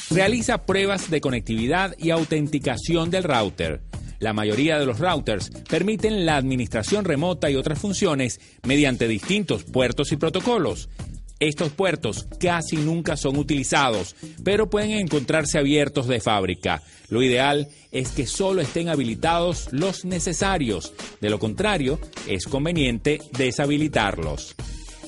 Realiza 0.09 0.65
pruebas 0.65 1.11
de 1.11 1.21
conectividad 1.21 1.95
y 1.97 2.11
autenticación 2.11 3.11
del 3.11 3.23
router. 3.23 3.81
La 4.21 4.33
mayoría 4.33 4.77
de 4.77 4.85
los 4.85 4.99
routers 4.99 5.49
permiten 5.67 6.27
la 6.27 6.37
administración 6.37 7.05
remota 7.05 7.49
y 7.49 7.55
otras 7.55 7.79
funciones 7.79 8.39
mediante 8.63 9.07
distintos 9.07 9.63
puertos 9.63 10.11
y 10.11 10.15
protocolos. 10.15 10.89
Estos 11.39 11.71
puertos 11.71 12.27
casi 12.39 12.75
nunca 12.75 13.17
son 13.17 13.35
utilizados, 13.35 14.15
pero 14.43 14.69
pueden 14.69 14.91
encontrarse 14.91 15.57
abiertos 15.57 16.07
de 16.07 16.19
fábrica. 16.19 16.83
Lo 17.09 17.23
ideal 17.23 17.67
es 17.91 18.09
que 18.09 18.27
solo 18.27 18.61
estén 18.61 18.89
habilitados 18.89 19.69
los 19.71 20.05
necesarios. 20.05 20.93
De 21.19 21.31
lo 21.31 21.39
contrario, 21.39 21.99
es 22.27 22.45
conveniente 22.45 23.21
deshabilitarlos. 23.35 24.55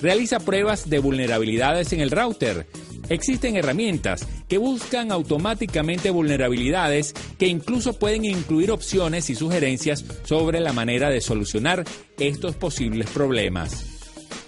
Realiza 0.01 0.39
pruebas 0.39 0.89
de 0.89 0.97
vulnerabilidades 0.97 1.93
en 1.93 2.01
el 2.01 2.09
router. 2.09 2.65
Existen 3.09 3.55
herramientas 3.57 4.27
que 4.47 4.57
buscan 4.57 5.11
automáticamente 5.11 6.09
vulnerabilidades 6.09 7.13
que 7.37 7.47
incluso 7.47 7.93
pueden 7.99 8.25
incluir 8.25 8.71
opciones 8.71 9.29
y 9.29 9.35
sugerencias 9.35 10.05
sobre 10.23 10.59
la 10.59 10.73
manera 10.73 11.09
de 11.09 11.21
solucionar 11.21 11.83
estos 12.17 12.55
posibles 12.55 13.09
problemas. 13.09 13.85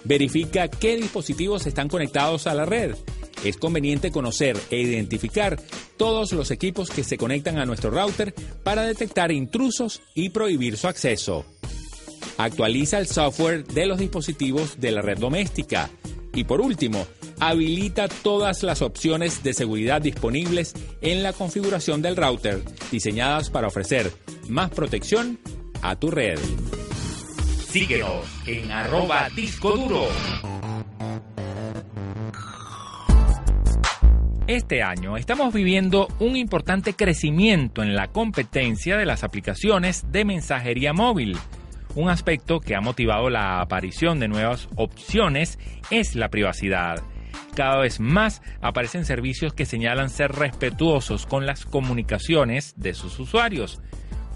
Verifica 0.04 0.68
qué 0.68 0.96
dispositivos 0.96 1.66
están 1.66 1.88
conectados 1.88 2.46
a 2.46 2.54
la 2.54 2.64
red. 2.64 2.94
Es 3.44 3.56
conveniente 3.56 4.10
conocer 4.10 4.56
e 4.70 4.80
identificar 4.80 5.60
todos 5.96 6.32
los 6.32 6.50
equipos 6.50 6.90
que 6.90 7.04
se 7.04 7.18
conectan 7.18 7.58
a 7.58 7.66
nuestro 7.66 7.90
router 7.90 8.34
para 8.62 8.82
detectar 8.82 9.30
intrusos 9.32 10.00
y 10.14 10.30
prohibir 10.30 10.76
su 10.76 10.88
acceso. 10.88 11.44
Actualiza 12.38 12.98
el 12.98 13.06
software 13.06 13.64
de 13.64 13.86
los 13.86 13.98
dispositivos 13.98 14.78
de 14.78 14.92
la 14.92 15.02
red 15.02 15.18
doméstica. 15.18 15.90
Y 16.36 16.44
por 16.44 16.60
último, 16.60 17.06
habilita 17.40 18.08
todas 18.08 18.62
las 18.62 18.82
opciones 18.82 19.42
de 19.42 19.54
seguridad 19.54 20.02
disponibles 20.02 20.74
en 21.00 21.22
la 21.22 21.32
configuración 21.32 22.02
del 22.02 22.14
router, 22.14 22.62
diseñadas 22.90 23.48
para 23.48 23.68
ofrecer 23.68 24.12
más 24.46 24.70
protección 24.70 25.38
a 25.80 25.96
tu 25.96 26.10
red. 26.10 26.38
Síguenos 27.70 28.26
en 28.46 28.70
arroba 28.70 29.30
disco 29.34 29.76
duro. 29.78 30.08
Este 34.46 34.82
año 34.82 35.16
estamos 35.16 35.54
viviendo 35.54 36.06
un 36.20 36.36
importante 36.36 36.92
crecimiento 36.92 37.82
en 37.82 37.96
la 37.96 38.08
competencia 38.08 38.96
de 38.98 39.06
las 39.06 39.24
aplicaciones 39.24 40.04
de 40.12 40.26
mensajería 40.26 40.92
móvil. 40.92 41.36
Un 41.96 42.10
aspecto 42.10 42.60
que 42.60 42.76
ha 42.76 42.82
motivado 42.82 43.30
la 43.30 43.62
aparición 43.62 44.20
de 44.20 44.28
nuevas 44.28 44.68
opciones 44.76 45.58
es 45.90 46.14
la 46.14 46.28
privacidad. 46.28 47.02
Cada 47.54 47.78
vez 47.78 48.00
más 48.00 48.42
aparecen 48.60 49.06
servicios 49.06 49.54
que 49.54 49.64
señalan 49.64 50.10
ser 50.10 50.32
respetuosos 50.32 51.24
con 51.24 51.46
las 51.46 51.64
comunicaciones 51.64 52.74
de 52.76 52.92
sus 52.92 53.18
usuarios. 53.18 53.80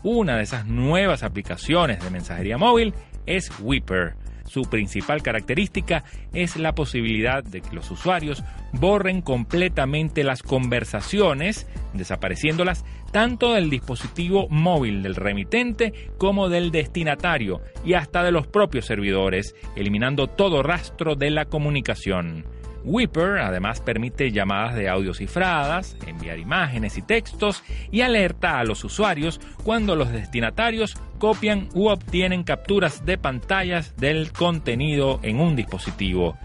Una 0.03 0.39
de 0.39 0.45
esas 0.45 0.65
nuevas 0.65 1.23
aplicaciones 1.23 2.03
de 2.03 2.09
mensajería 2.09 2.57
móvil 2.57 2.95
es 3.27 3.51
Whipper. 3.61 4.15
Su 4.51 4.63
principal 4.63 5.23
característica 5.23 6.03
es 6.35 6.57
la 6.57 6.75
posibilidad 6.75 7.45
de 7.45 7.61
que 7.61 7.73
los 7.73 7.89
usuarios 7.93 8.43
borren 8.73 9.23
completamente 9.23 10.25
las 10.25 10.43
conversaciones, 10.43 11.69
desapareciéndolas 11.93 12.85
tanto 13.13 13.53
del 13.53 13.71
dispositivo 13.71 14.49
móvil 14.49 15.05
del 15.05 15.15
remitente 15.15 15.93
como 16.19 16.49
del 16.49 16.73
destinatario 16.73 17.61
y 17.85 17.95
hasta 17.95 18.25
de 18.25 18.33
los 18.33 18.49
propios 18.49 18.87
servidores, 18.87 19.55
eliminando 19.77 20.27
todo 20.27 20.65
rastro 20.65 21.15
de 21.15 21.31
la 21.31 21.45
comunicación. 21.45 22.45
Whipper 22.85 23.39
además 23.39 23.81
permite 23.81 24.33
llamadas 24.33 24.75
de 24.75 24.89
audio 24.89 25.15
cifradas, 25.15 25.97
enviar 26.07 26.39
imágenes 26.39 26.97
y 26.97 27.03
textos 27.03 27.63
y 27.91 28.01
alerta 28.01 28.59
a 28.59 28.65
los 28.65 28.85
usuarios 28.85 29.41
cuando 29.63 29.97
los 29.97 30.11
destinatarios 30.11 30.97
copian 31.19 31.69
u 31.75 31.89
obtienen 31.89 32.45
capturas 32.45 33.05
de 33.05 33.19
pantallas 33.19 33.97
del 33.97 34.33
contenido 34.33 35.21
en 35.23 35.41
un 35.41 35.57
dispositivo. 35.57 36.37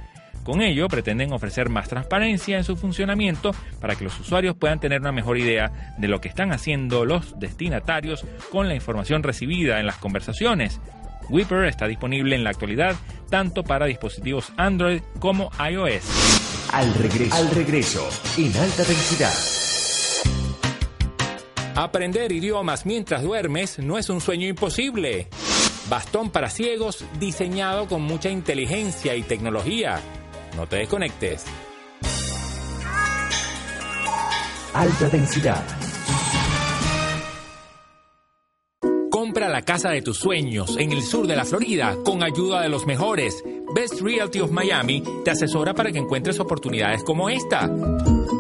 Con 0.46 0.62
ello 0.62 0.88
pretenden 0.88 1.34
ofrecer 1.34 1.70
más 1.70 1.90
transparencia 1.90 2.58
en 2.58 2.64
su 2.64 2.76
funcionamiento 2.76 3.52
para 3.82 3.96
que 3.96 4.04
los 4.04 4.20
usuarios 4.20 4.56
puedan 4.56 4.80
tener 4.80 5.02
una 5.02 5.12
mejor 5.12 5.40
idea 5.40 5.96
de 5.98 6.08
lo 6.08 6.22
que 6.22 6.28
están 6.28 6.52
haciendo 6.52 7.04
los 7.04 7.40
destinatarios 7.40 8.24
con 8.52 8.68
la 8.68 8.76
información 8.76 9.24
recibida 9.24 9.80
en 9.80 9.88
las 9.88 9.98
conversaciones 9.98 10.80
Whipper 11.30 11.66
está 11.66 11.88
disponible 11.88 12.36
en 12.36 12.44
la 12.44 12.52
actualidad 12.52 12.96
tanto 13.30 13.64
para 13.64 13.86
dispositivos 13.86 14.52
Android 14.58 15.02
como 15.20 15.52
iOS. 15.60 16.72
Al 16.72 16.94
regreso, 16.96 17.36
al 17.36 17.50
regreso, 17.52 18.10
en 18.38 18.56
alta 18.58 18.84
densidad. 18.84 19.34
Aprender 21.76 22.32
idiomas 22.32 22.86
mientras 22.86 23.22
duermes 23.22 23.80
no 23.80 23.98
es 23.98 24.10
un 24.10 24.22
sueño 24.22 24.48
imposible. 24.48 25.28
Bastón 25.90 26.30
para 26.30 26.50
ciegos 26.50 27.04
diseñado 27.20 27.88
con 27.88 28.02
mucha 28.02 28.30
inteligencia 28.30 29.16
y 29.16 29.24
tecnología. 29.24 30.00
No 30.56 30.68
te 30.68 30.78
desconectes. 30.78 31.46
Alta 34.74 35.10
densidad. 35.10 35.85
Compra 39.36 39.50
la 39.52 39.64
casa 39.64 39.90
de 39.90 40.02
tus 40.02 40.18
sueños 40.18 40.78
en 40.80 40.94
el 40.94 41.04
sur 41.04 41.28
de 41.28 41.36
la 41.36 41.44
Florida 41.44 41.98
con 42.06 42.24
ayuda 42.24 42.62
de 42.62 42.70
los 42.70 42.86
mejores. 42.86 43.44
Best 43.76 44.00
Realty 44.00 44.40
of 44.40 44.50
Miami 44.50 45.04
te 45.26 45.32
asesora 45.32 45.74
para 45.74 45.92
que 45.92 46.00
encuentres 46.00 46.40
oportunidades 46.40 47.04
como 47.04 47.28
esta. 47.28 47.70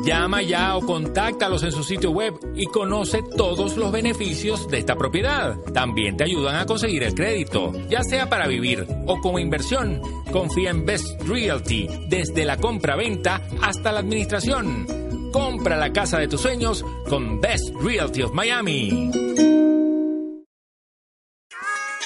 Llama 0.06 0.42
ya 0.42 0.78
o 0.78 0.86
contáctalos 0.86 1.64
en 1.64 1.74
su 1.74 1.84
sitio 1.84 2.12
web 2.12 2.36
y 2.56 2.68
conoce 2.68 3.22
todos 3.36 3.76
los 3.76 3.92
beneficios 3.92 4.70
de 4.70 4.78
esta 4.78 4.96
propiedad. 4.96 5.58
También 5.74 6.16
te 6.16 6.24
ayudan 6.24 6.56
a 6.56 6.66
conseguir 6.66 7.04
el 7.04 7.14
crédito, 7.14 7.74
ya 7.90 8.02
sea 8.02 8.30
para 8.30 8.48
vivir 8.48 8.88
o 9.06 9.20
como 9.20 9.38
inversión. 9.38 10.02
Confía 10.32 10.70
en 10.70 10.86
Best 10.86 11.22
Realty 11.24 11.90
desde 12.08 12.46
la 12.46 12.56
compra-venta 12.56 13.42
hasta 13.62 13.92
la 13.92 14.00
administración. 14.00 14.88
Compra 15.34 15.76
la 15.76 15.92
casa 15.92 16.20
de 16.20 16.30
tus 16.30 16.40
sueños 16.40 16.86
con 17.10 17.42
Best 17.42 17.76
Realty 17.82 18.22
of 18.22 18.32
Miami. 18.32 19.75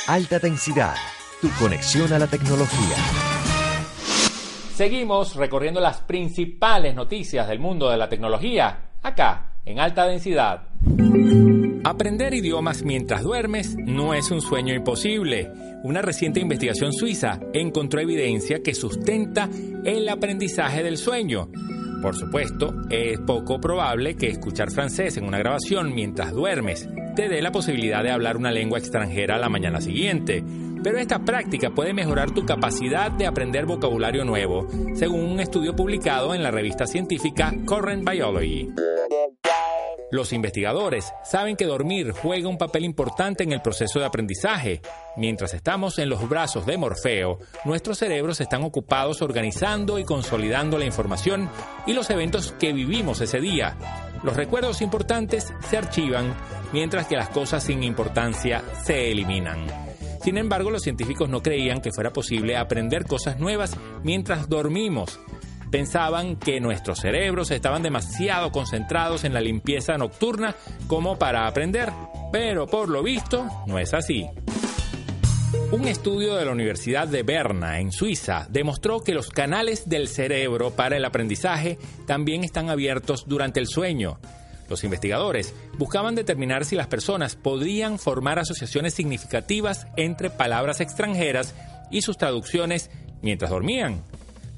Alta 0.09 0.39
densidad, 0.39 0.95
tu 1.39 1.51
conexión 1.59 2.11
a 2.11 2.17
la 2.17 2.25
tecnología. 2.25 2.95
Seguimos 4.73 5.35
recorriendo 5.35 5.79
las 5.79 6.01
principales 6.01 6.95
noticias 6.95 7.47
del 7.47 7.59
mundo 7.59 7.91
de 7.91 7.97
la 7.97 8.09
tecnología, 8.09 8.89
acá, 9.03 9.53
en 9.65 9.79
alta 9.79 10.07
densidad. 10.07 10.63
Aprender 11.83 12.33
idiomas 12.33 12.81
mientras 12.81 13.21
duermes 13.21 13.75
no 13.77 14.15
es 14.15 14.31
un 14.31 14.41
sueño 14.41 14.73
imposible. 14.73 15.47
Una 15.83 16.01
reciente 16.01 16.39
investigación 16.39 16.91
suiza 16.91 17.39
encontró 17.53 18.01
evidencia 18.01 18.63
que 18.63 18.73
sustenta 18.73 19.47
el 19.85 20.09
aprendizaje 20.09 20.81
del 20.81 20.97
sueño. 20.97 21.51
Por 22.01 22.15
supuesto, 22.15 22.73
es 22.89 23.19
poco 23.19 23.59
probable 23.59 24.15
que 24.15 24.27
escuchar 24.27 24.71
francés 24.71 25.17
en 25.17 25.25
una 25.25 25.37
grabación 25.37 25.93
mientras 25.93 26.31
duermes 26.31 26.87
te 27.19 27.27
dé 27.27 27.41
la 27.41 27.51
posibilidad 27.51 28.01
de 28.01 28.11
hablar 28.11 28.37
una 28.37 28.49
lengua 28.49 28.79
extranjera 28.79 29.37
la 29.37 29.49
mañana 29.49 29.81
siguiente, 29.81 30.41
pero 30.81 30.97
esta 30.97 31.19
práctica 31.19 31.71
puede 31.71 31.93
mejorar 31.93 32.31
tu 32.31 32.45
capacidad 32.45 33.11
de 33.11 33.27
aprender 33.27 33.65
vocabulario 33.65 34.23
nuevo, 34.23 34.67
según 34.93 35.25
un 35.25 35.41
estudio 35.41 35.75
publicado 35.75 36.33
en 36.33 36.43
la 36.43 36.51
revista 36.51 36.87
científica 36.87 37.53
Current 37.65 38.09
Biology. 38.09 38.69
Los 40.11 40.33
investigadores 40.33 41.13
saben 41.23 41.55
que 41.55 41.65
dormir 41.65 42.13
juega 42.13 42.49
un 42.49 42.57
papel 42.57 42.83
importante 42.83 43.43
en 43.43 43.51
el 43.51 43.61
proceso 43.61 43.99
de 43.99 44.05
aprendizaje. 44.05 44.81
Mientras 45.15 45.53
estamos 45.53 45.99
en 45.99 46.09
los 46.09 46.27
brazos 46.27 46.65
de 46.65 46.77
Morfeo, 46.77 47.37
nuestros 47.63 47.99
cerebros 47.99 48.41
están 48.41 48.63
ocupados 48.63 49.21
organizando 49.21 49.99
y 49.99 50.05
consolidando 50.05 50.79
la 50.79 50.85
información 50.85 51.49
y 51.85 51.93
los 51.93 52.09
eventos 52.09 52.53
que 52.53 52.73
vivimos 52.73 53.21
ese 53.21 53.39
día. 53.39 53.77
Los 54.23 54.35
recuerdos 54.35 54.81
importantes 54.81 55.53
se 55.69 55.77
archivan, 55.77 56.33
mientras 56.73 57.05
que 57.05 57.15
las 57.15 57.29
cosas 57.29 57.63
sin 57.63 57.83
importancia 57.83 58.63
se 58.83 59.11
eliminan. 59.11 59.67
Sin 60.23 60.37
embargo, 60.37 60.71
los 60.71 60.81
científicos 60.81 61.29
no 61.29 61.41
creían 61.41 61.81
que 61.81 61.91
fuera 61.91 62.11
posible 62.11 62.57
aprender 62.57 63.05
cosas 63.05 63.39
nuevas 63.39 63.77
mientras 64.03 64.49
dormimos 64.49 65.19
pensaban 65.71 66.35
que 66.35 66.59
nuestros 66.59 66.99
cerebros 66.99 67.51
estaban 67.51 67.83
demasiado 67.83 68.51
concentrados 68.51 69.23
en 69.23 69.33
la 69.33 69.41
limpieza 69.41 69.97
nocturna 69.97 70.55
como 70.87 71.17
para 71.17 71.47
aprender, 71.47 71.91
pero 72.31 72.67
por 72.67 72.89
lo 72.89 73.03
visto 73.03 73.45
no 73.67 73.79
es 73.79 73.93
así. 73.93 74.27
Un 75.71 75.87
estudio 75.87 76.35
de 76.35 76.45
la 76.45 76.51
Universidad 76.51 77.07
de 77.07 77.23
Berna, 77.23 77.79
en 77.79 77.91
Suiza, 77.91 78.47
demostró 78.49 79.01
que 79.01 79.13
los 79.13 79.29
canales 79.29 79.87
del 79.87 80.07
cerebro 80.07 80.71
para 80.71 80.97
el 80.97 81.05
aprendizaje 81.05 81.77
también 82.07 82.43
están 82.43 82.69
abiertos 82.69 83.25
durante 83.27 83.59
el 83.59 83.67
sueño. 83.67 84.19
Los 84.67 84.83
investigadores 84.83 85.53
buscaban 85.77 86.15
determinar 86.15 86.65
si 86.65 86.75
las 86.75 86.87
personas 86.87 87.35
podían 87.35 87.97
formar 87.99 88.39
asociaciones 88.39 88.93
significativas 88.93 89.87
entre 89.95 90.29
palabras 90.29 90.81
extranjeras 90.81 91.55
y 91.89 92.01
sus 92.01 92.17
traducciones 92.17 92.91
mientras 93.21 93.49
dormían. 93.49 94.03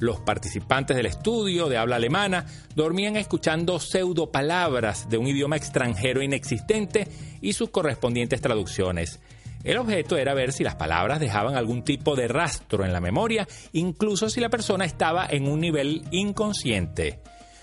Los 0.02 0.20
participantes 0.20 0.98
del 0.98 1.06
estudio 1.06 1.70
de 1.70 1.78
habla 1.78 1.98
alemana 1.98 2.48
dormían 2.76 3.18
escuchando 3.18 3.80
pseudopalabras 3.80 5.08
de 5.12 5.20
un 5.20 5.28
idioma 5.28 5.58
extranjero 5.58 6.24
inexistente 6.24 7.08
y 7.40 7.54
sus 7.54 7.70
correspondientes 7.70 8.42
traducciones. 8.42 9.20
El 9.64 9.78
objeto 9.78 10.18
era 10.18 10.34
ver 10.34 10.54
si 10.54 10.64
las 10.64 10.74
palabras 10.74 11.20
dejaban 11.20 11.56
algún 11.56 11.84
tipo 11.84 12.16
de 12.16 12.28
rastro 12.28 12.84
en 12.84 12.94
la 12.94 13.00
memoria, 13.00 13.48
incluso 13.74 14.28
si 14.28 14.42
la 14.42 14.50
persona 14.50 14.86
estaba 14.86 15.28
en 15.30 15.48
un 15.48 15.60
nivel 15.60 16.02
inconsciente. 16.10 17.20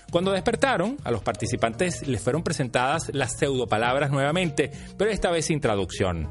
Cuando 0.09 0.31
despertaron, 0.31 0.95
a 1.03 1.11
los 1.11 1.21
participantes 1.21 2.07
les 2.07 2.21
fueron 2.21 2.43
presentadas 2.43 3.11
las 3.13 3.33
pseudopalabras 3.33 4.11
nuevamente, 4.11 4.71
pero 4.97 5.11
esta 5.11 5.29
vez 5.29 5.47
sin 5.47 5.59
traducción. 5.59 6.29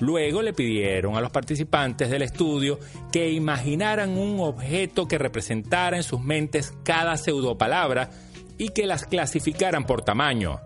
Luego 0.00 0.40
le 0.42 0.54
pidieron 0.54 1.16
a 1.16 1.20
los 1.20 1.30
participantes 1.30 2.10
del 2.10 2.22
estudio 2.22 2.78
que 3.12 3.30
imaginaran 3.30 4.16
un 4.16 4.40
objeto 4.40 5.06
que 5.06 5.18
representara 5.18 5.96
en 5.96 6.02
sus 6.02 6.20
mentes 6.20 6.72
cada 6.82 7.16
pseudopalabra 7.16 8.10
y 8.56 8.70
que 8.70 8.86
las 8.86 9.04
clasificaran 9.04 9.84
por 9.84 10.02
tamaño. 10.02 10.60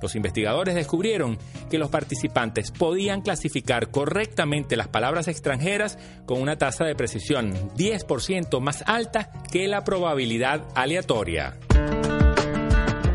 Los 0.00 0.14
investigadores 0.14 0.74
descubrieron 0.74 1.38
que 1.70 1.78
los 1.78 1.90
participantes 1.90 2.70
podían 2.70 3.22
clasificar 3.22 3.90
correctamente 3.90 4.76
las 4.76 4.88
palabras 4.88 5.26
extranjeras 5.26 5.98
con 6.26 6.40
una 6.40 6.56
tasa 6.56 6.84
de 6.84 6.94
precisión 6.94 7.54
10% 7.76 8.60
más 8.60 8.84
alta 8.86 9.30
que 9.50 9.66
la 9.68 9.84
probabilidad 9.84 10.62
aleatoria. 10.74 11.56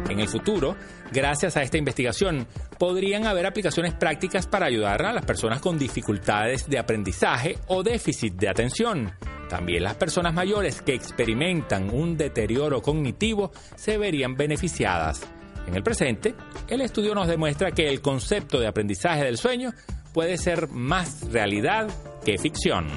En 0.10 0.20
el 0.20 0.28
futuro, 0.28 0.76
gracias 1.12 1.58
a 1.58 1.64
esta 1.64 1.78
investigación, 1.78 2.48
podrían 2.78 3.26
haber 3.26 3.46
aplicaciones 3.46 3.94
prácticas 3.94 4.48
para 4.48 4.66
ayudar 4.66 5.06
a 5.06 5.14
las 5.14 5.26
personas 5.26 5.62
con 5.62 5.78
dificultades 5.78 6.70
de 6.70 6.80
aprendizaje 6.80 7.58
o 7.68 7.84
déficit 7.84 8.34
de 8.36 8.50
atención. 8.50 9.12
También 9.50 9.84
las 9.84 9.96
personas 9.96 10.34
mayores 10.34 10.82
que 10.82 10.94
experimentan 10.94 11.90
un 11.94 12.16
deterioro 12.16 12.82
cognitivo 12.82 13.52
se 13.76 13.98
verían 13.98 14.36
beneficiadas. 14.36 15.22
En 15.68 15.76
el 15.76 15.84
presente, 15.84 16.34
el 16.68 16.82
estudio 16.82 17.14
nos 17.14 17.28
demuestra 17.28 17.72
que 17.72 17.90
el 17.90 18.02
concepto 18.02 18.60
de 18.60 18.68
aprendizaje 18.68 19.24
del 19.24 19.38
sueño 19.38 19.74
puede 20.14 20.38
ser 20.38 20.70
más 20.70 21.32
realidad 21.32 21.90
que 22.26 22.38
ficción. 22.38 22.88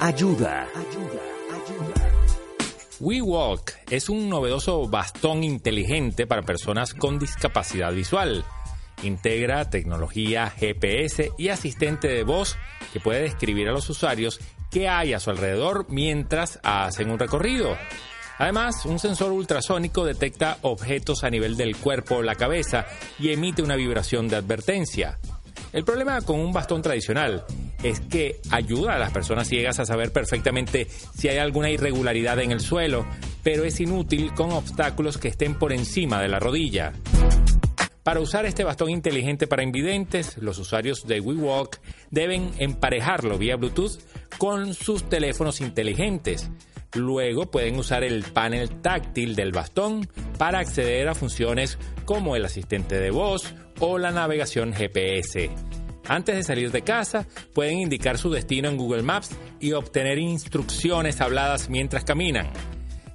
Ayuda. 0.00 0.68
WeWalk 2.98 3.74
es 3.90 4.08
un 4.08 4.30
novedoso 4.30 4.88
bastón 4.88 5.44
inteligente 5.44 6.26
para 6.26 6.42
personas 6.42 6.94
con 6.94 7.18
discapacidad 7.18 7.92
visual. 7.92 8.44
Integra 9.02 9.68
tecnología 9.68 10.48
GPS 10.48 11.32
y 11.36 11.48
asistente 11.48 12.08
de 12.08 12.24
voz 12.24 12.56
que 12.92 13.00
puede 13.00 13.22
describir 13.22 13.68
a 13.68 13.72
los 13.72 13.90
usuarios 13.90 14.40
qué 14.70 14.88
hay 14.88 15.12
a 15.12 15.20
su 15.20 15.30
alrededor 15.30 15.86
mientras 15.90 16.58
hacen 16.62 17.10
un 17.10 17.18
recorrido. 17.18 17.76
Además, 18.38 18.86
un 18.86 18.98
sensor 18.98 19.32
ultrasónico 19.32 20.04
detecta 20.04 20.58
objetos 20.62 21.22
a 21.24 21.30
nivel 21.30 21.56
del 21.56 21.76
cuerpo 21.76 22.16
o 22.16 22.22
la 22.22 22.34
cabeza 22.34 22.86
y 23.18 23.30
emite 23.30 23.62
una 23.62 23.76
vibración 23.76 24.28
de 24.28 24.36
advertencia. 24.36 25.18
El 25.72 25.84
problema 25.84 26.22
con 26.22 26.40
un 26.40 26.52
bastón 26.52 26.80
tradicional 26.80 27.44
es 27.88 28.00
que 28.00 28.40
ayuda 28.50 28.94
a 28.94 28.98
las 28.98 29.12
personas 29.12 29.48
ciegas 29.48 29.78
a 29.78 29.86
saber 29.86 30.12
perfectamente 30.12 30.86
si 31.14 31.28
hay 31.28 31.38
alguna 31.38 31.70
irregularidad 31.70 32.40
en 32.40 32.52
el 32.52 32.60
suelo, 32.60 33.06
pero 33.42 33.64
es 33.64 33.80
inútil 33.80 34.34
con 34.34 34.52
obstáculos 34.52 35.18
que 35.18 35.28
estén 35.28 35.58
por 35.58 35.72
encima 35.72 36.20
de 36.20 36.28
la 36.28 36.38
rodilla. 36.38 36.92
Para 38.02 38.20
usar 38.20 38.46
este 38.46 38.62
bastón 38.62 38.90
inteligente 38.90 39.48
para 39.48 39.64
invidentes, 39.64 40.38
los 40.38 40.58
usuarios 40.58 41.08
de 41.08 41.20
WeWalk 41.20 41.80
deben 42.10 42.52
emparejarlo 42.58 43.36
vía 43.36 43.56
Bluetooth 43.56 43.98
con 44.38 44.74
sus 44.74 45.08
teléfonos 45.08 45.60
inteligentes. 45.60 46.48
Luego 46.94 47.50
pueden 47.50 47.76
usar 47.78 48.04
el 48.04 48.22
panel 48.22 48.80
táctil 48.80 49.34
del 49.34 49.50
bastón 49.50 50.08
para 50.38 50.60
acceder 50.60 51.08
a 51.08 51.16
funciones 51.16 51.78
como 52.04 52.36
el 52.36 52.44
asistente 52.44 53.00
de 53.00 53.10
voz 53.10 53.54
o 53.80 53.98
la 53.98 54.12
navegación 54.12 54.72
GPS. 54.72 55.50
Antes 56.08 56.36
de 56.36 56.42
salir 56.42 56.70
de 56.70 56.82
casa, 56.82 57.26
pueden 57.52 57.78
indicar 57.78 58.18
su 58.18 58.30
destino 58.30 58.68
en 58.68 58.76
Google 58.76 59.02
Maps 59.02 59.30
y 59.60 59.72
obtener 59.72 60.18
instrucciones 60.18 61.20
habladas 61.20 61.68
mientras 61.68 62.04
caminan. 62.04 62.50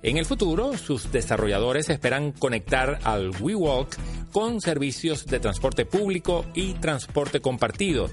En 0.04 0.17
el 0.17 0.25
futuro, 0.25 0.77
sus 0.77 1.12
desarrolladores 1.12 1.89
esperan 1.89 2.32
conectar 2.32 2.99
al 3.04 3.30
WeWalk 3.39 3.95
con 4.32 4.60
servicios 4.60 5.25
de 5.27 5.39
transporte 5.39 5.86
público 5.86 6.45
y 6.56 6.73
transporte 6.73 7.39
compartido. 7.39 8.10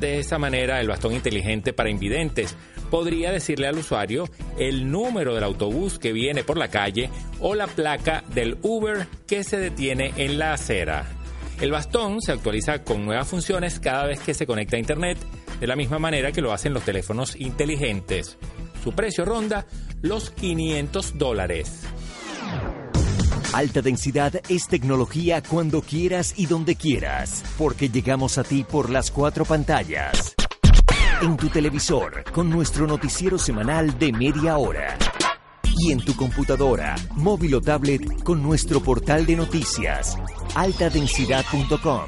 De 0.00 0.18
esa 0.18 0.38
manera, 0.38 0.80
el 0.80 0.88
bastón 0.88 1.12
inteligente 1.12 1.72
para 1.72 1.90
invidentes 1.90 2.56
podría 2.90 3.30
decirle 3.30 3.68
al 3.68 3.78
usuario 3.78 4.28
el 4.58 4.90
número 4.90 5.34
del 5.34 5.44
autobús 5.44 5.98
que 5.98 6.12
viene 6.12 6.42
por 6.42 6.58
la 6.58 6.68
calle 6.68 7.10
o 7.38 7.54
la 7.54 7.68
placa 7.68 8.24
del 8.34 8.58
Uber 8.62 9.06
que 9.28 9.44
se 9.44 9.58
detiene 9.58 10.12
en 10.16 10.38
la 10.38 10.54
acera. 10.54 11.19
El 11.60 11.72
bastón 11.72 12.22
se 12.22 12.32
actualiza 12.32 12.82
con 12.82 13.04
nuevas 13.04 13.28
funciones 13.28 13.80
cada 13.80 14.06
vez 14.06 14.20
que 14.20 14.32
se 14.32 14.46
conecta 14.46 14.76
a 14.76 14.78
Internet, 14.78 15.18
de 15.60 15.66
la 15.66 15.76
misma 15.76 15.98
manera 15.98 16.32
que 16.32 16.40
lo 16.40 16.52
hacen 16.52 16.72
los 16.72 16.84
teléfonos 16.84 17.36
inteligentes. 17.36 18.38
Su 18.82 18.92
precio 18.92 19.26
ronda 19.26 19.66
los 20.00 20.30
500 20.30 21.18
dólares. 21.18 21.82
Alta 23.52 23.82
densidad 23.82 24.40
es 24.48 24.68
tecnología 24.68 25.42
cuando 25.42 25.82
quieras 25.82 26.32
y 26.38 26.46
donde 26.46 26.76
quieras, 26.76 27.44
porque 27.58 27.90
llegamos 27.90 28.38
a 28.38 28.44
ti 28.44 28.64
por 28.64 28.88
las 28.88 29.10
cuatro 29.10 29.44
pantallas. 29.44 30.34
En 31.20 31.36
tu 31.36 31.50
televisor, 31.50 32.24
con 32.32 32.48
nuestro 32.48 32.86
noticiero 32.86 33.38
semanal 33.38 33.98
de 33.98 34.12
media 34.12 34.56
hora 34.56 34.96
y 35.78 35.92
en 35.92 36.00
tu 36.00 36.14
computadora, 36.14 36.96
móvil 37.16 37.54
o 37.54 37.60
tablet 37.60 38.22
con 38.22 38.42
nuestro 38.42 38.80
portal 38.82 39.26
de 39.26 39.36
noticias, 39.36 40.16
altadensidad.com. 40.54 42.02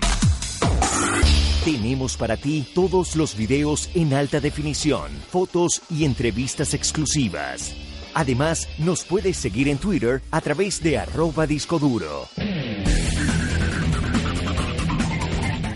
Tenemos 1.65 2.17
para 2.17 2.37
ti 2.37 2.67
todos 2.75 3.15
los 3.15 3.37
videos 3.37 3.89
en 3.95 4.15
alta 4.15 4.41
definición, 4.41 5.13
fotos 5.31 5.83
y 5.89 6.05
entrevistas 6.05 6.75
exclusivas. 6.75 7.75
Además, 8.15 8.69
nos 8.79 9.05
puedes 9.05 9.37
seguir 9.37 9.69
en 9.69 9.79
Twitter 9.79 10.23
a 10.31 10.41
través 10.41 10.83
de 10.83 10.99
arroba 10.99 11.47
disco 11.47 11.79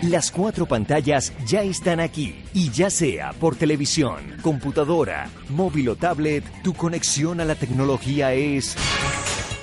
Las 0.09 0.31
cuatro 0.31 0.65
pantallas 0.65 1.33
ya 1.45 1.63
están 1.63 1.99
aquí 1.99 2.41
y 2.53 2.69
ya 2.69 2.89
sea 2.89 3.33
por 3.33 3.57
televisión, 3.57 4.37
computadora, 4.41 5.29
móvil 5.49 5.89
o 5.89 5.95
tablet, 5.97 6.45
tu 6.63 6.73
conexión 6.73 7.41
a 7.41 7.45
la 7.45 7.55
tecnología 7.55 8.31
es 8.33 8.77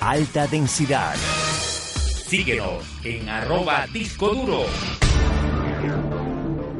alta 0.01 0.45
densidad. 0.45 1.15
Síguenos 2.27 2.85
en 3.03 3.27
arroba 3.27 3.87
disco 3.91 4.35
duro. 4.35 4.65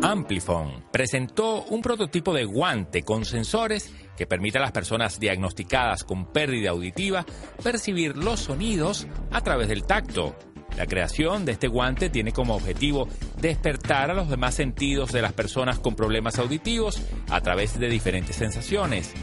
Amplifon 0.04 0.86
presentó 0.91 1.63
un 1.63 1.82
prototipo 1.82 2.36
de 2.36 2.45
guante 2.45 3.01
con 3.01 3.25
sensores 3.25 3.91
que 4.15 4.28
permite 4.28 4.60
a 4.60 4.62
las 4.62 4.73
personas 4.73 5.19
diagnosticadas 5.19 6.04
con 6.04 6.32
pérdida 6.32 6.69
auditiva 6.69 7.25
percibir 7.63 8.15
los 8.15 8.41
sonidos 8.41 9.08
a 9.32 9.41
través 9.41 9.69
del 9.69 9.86
tacto. 9.86 10.36
La 10.77 10.88
creación 10.88 11.45
de 11.45 11.53
este 11.53 11.67
guante 11.67 12.09
tiene 12.09 12.31
como 12.31 12.55
objetivo 12.55 13.07
despertar 13.39 14.11
a 14.11 14.13
los 14.13 14.29
demás 14.29 14.55
sentidos 14.55 15.11
de 15.11 15.21
las 15.21 15.33
personas 15.33 15.79
con 15.79 15.95
problemas 15.95 16.38
auditivos 16.38 17.01
a 17.29 17.41
través 17.41 17.79
de 17.79 17.88
diferentes 17.88 18.35
sensaciones. 18.35 19.13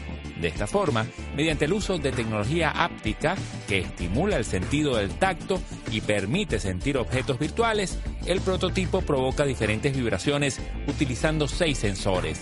De 0.41 0.47
esta 0.47 0.65
forma, 0.65 1.05
mediante 1.35 1.65
el 1.65 1.73
uso 1.73 1.97
de 1.99 2.11
tecnología 2.11 2.71
áptica 2.71 3.35
que 3.67 3.79
estimula 3.79 4.37
el 4.37 4.45
sentido 4.45 4.97
del 4.97 5.11
tacto 5.11 5.61
y 5.91 6.01
permite 6.01 6.59
sentir 6.59 6.97
objetos 6.97 7.37
virtuales, 7.37 7.99
el 8.25 8.41
prototipo 8.41 9.01
provoca 9.01 9.45
diferentes 9.45 9.95
vibraciones 9.95 10.59
utilizando 10.87 11.47
seis 11.47 11.77
sensores. 11.77 12.41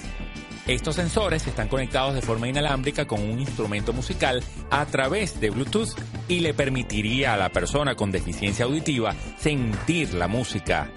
Estos 0.72 0.96
sensores 0.96 1.46
están 1.46 1.68
conectados 1.68 2.16
de 2.16 2.22
forma 2.22 2.48
inalámbrica 2.48 3.06
con 3.06 3.20
un 3.20 3.42
instrumento 3.42 3.92
musical 3.92 4.42
a 4.70 4.86
través 4.86 5.38
de 5.42 5.50
Bluetooth 5.50 5.90
y 6.30 6.40
le 6.40 6.54
permitiría 6.54 7.34
a 7.34 7.38
la 7.38 7.50
persona 7.50 7.96
con 7.96 8.10
deficiencia 8.10 8.64
auditiva 8.64 9.14
sentir 9.38 10.14
la 10.14 10.30
música. 10.30 10.90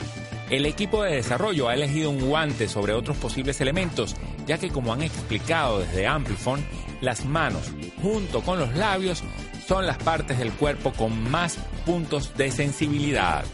El 0.48 0.64
equipo 0.66 1.02
de 1.02 1.16
desarrollo 1.16 1.68
ha 1.68 1.74
elegido 1.74 2.10
un 2.10 2.20
guante 2.20 2.68
sobre 2.68 2.92
otros 2.92 3.16
posibles 3.16 3.60
elementos, 3.60 4.14
ya 4.46 4.58
que 4.58 4.70
como 4.70 4.92
han 4.92 5.02
explicado 5.02 5.80
desde 5.80 6.06
Amplifon, 6.06 6.64
las 7.00 7.24
manos 7.24 7.72
junto 8.00 8.42
con 8.42 8.60
los 8.60 8.76
labios 8.76 9.24
son 9.66 9.88
las 9.88 9.98
partes 9.98 10.38
del 10.38 10.52
cuerpo 10.52 10.92
con 10.92 11.32
más 11.32 11.58
puntos 11.84 12.36
de 12.36 12.52
sensibilidad. 12.52 13.44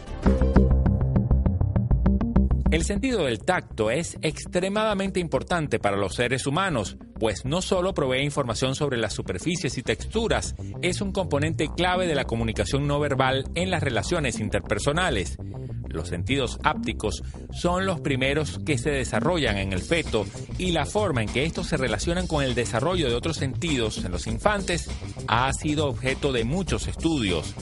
El 2.71 2.85
sentido 2.85 3.25
del 3.25 3.39
tacto 3.39 3.91
es 3.91 4.17
extremadamente 4.21 5.19
importante 5.19 5.77
para 5.77 5.97
los 5.97 6.15
seres 6.15 6.47
humanos, 6.47 6.95
pues 7.19 7.43
no 7.43 7.61
solo 7.61 7.93
provee 7.93 8.23
información 8.23 8.75
sobre 8.75 8.97
las 8.97 9.11
superficies 9.11 9.77
y 9.77 9.83
texturas, 9.83 10.55
es 10.81 11.01
un 11.01 11.11
componente 11.11 11.67
clave 11.75 12.07
de 12.07 12.15
la 12.15 12.23
comunicación 12.23 12.87
no 12.87 12.97
verbal 13.01 13.43
en 13.55 13.71
las 13.71 13.83
relaciones 13.83 14.39
interpersonales. 14.39 15.37
Los 15.89 16.07
sentidos 16.07 16.59
ápticos 16.63 17.21
son 17.51 17.85
los 17.85 17.99
primeros 17.99 18.59
que 18.65 18.77
se 18.77 18.91
desarrollan 18.91 19.57
en 19.57 19.73
el 19.73 19.81
feto 19.81 20.25
y 20.57 20.71
la 20.71 20.85
forma 20.85 21.23
en 21.23 21.27
que 21.27 21.43
estos 21.43 21.67
se 21.67 21.75
relacionan 21.75 22.25
con 22.25 22.41
el 22.41 22.55
desarrollo 22.55 23.09
de 23.09 23.15
otros 23.15 23.35
sentidos 23.35 23.97
en 24.05 24.13
los 24.13 24.27
infantes 24.27 24.89
ha 25.27 25.51
sido 25.51 25.87
objeto 25.87 26.31
de 26.31 26.45
muchos 26.45 26.87
estudios. 26.87 27.53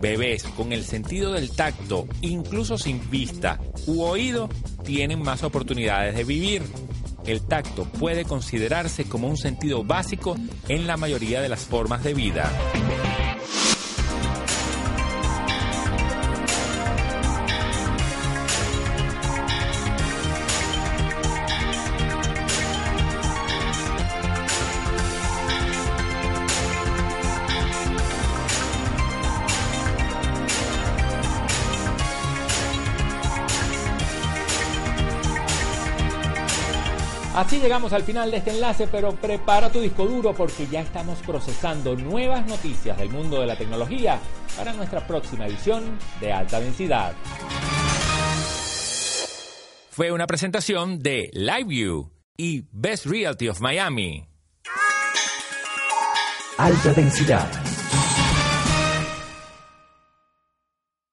Bebés 0.00 0.44
con 0.44 0.72
el 0.72 0.84
sentido 0.84 1.32
del 1.32 1.50
tacto, 1.50 2.06
incluso 2.20 2.78
sin 2.78 3.10
vista 3.10 3.60
u 3.86 4.02
oído, 4.02 4.48
tienen 4.84 5.20
más 5.20 5.42
oportunidades 5.42 6.16
de 6.16 6.24
vivir. 6.24 6.62
El 7.26 7.42
tacto 7.46 7.84
puede 7.84 8.24
considerarse 8.24 9.04
como 9.04 9.28
un 9.28 9.36
sentido 9.36 9.84
básico 9.84 10.36
en 10.68 10.86
la 10.86 10.96
mayoría 10.96 11.40
de 11.40 11.48
las 11.48 11.60
formas 11.60 12.04
de 12.04 12.14
vida. 12.14 12.50
Así 37.38 37.60
llegamos 37.60 37.92
al 37.92 38.02
final 38.02 38.32
de 38.32 38.38
este 38.38 38.50
enlace, 38.50 38.88
pero 38.90 39.14
prepara 39.14 39.70
tu 39.70 39.80
disco 39.80 40.06
duro 40.06 40.34
porque 40.34 40.66
ya 40.66 40.80
estamos 40.80 41.20
procesando 41.20 41.94
nuevas 41.94 42.44
noticias 42.48 42.98
del 42.98 43.10
mundo 43.10 43.40
de 43.40 43.46
la 43.46 43.54
tecnología 43.54 44.18
para 44.56 44.72
nuestra 44.72 45.06
próxima 45.06 45.46
edición 45.46 46.00
de 46.20 46.32
alta 46.32 46.58
densidad. 46.58 47.12
Fue 49.90 50.10
una 50.10 50.26
presentación 50.26 50.98
de 50.98 51.30
LiveView 51.32 52.10
y 52.36 52.64
Best 52.72 53.06
Realty 53.06 53.48
of 53.48 53.60
Miami. 53.60 54.26
Alta 56.56 56.92
densidad 56.92 57.77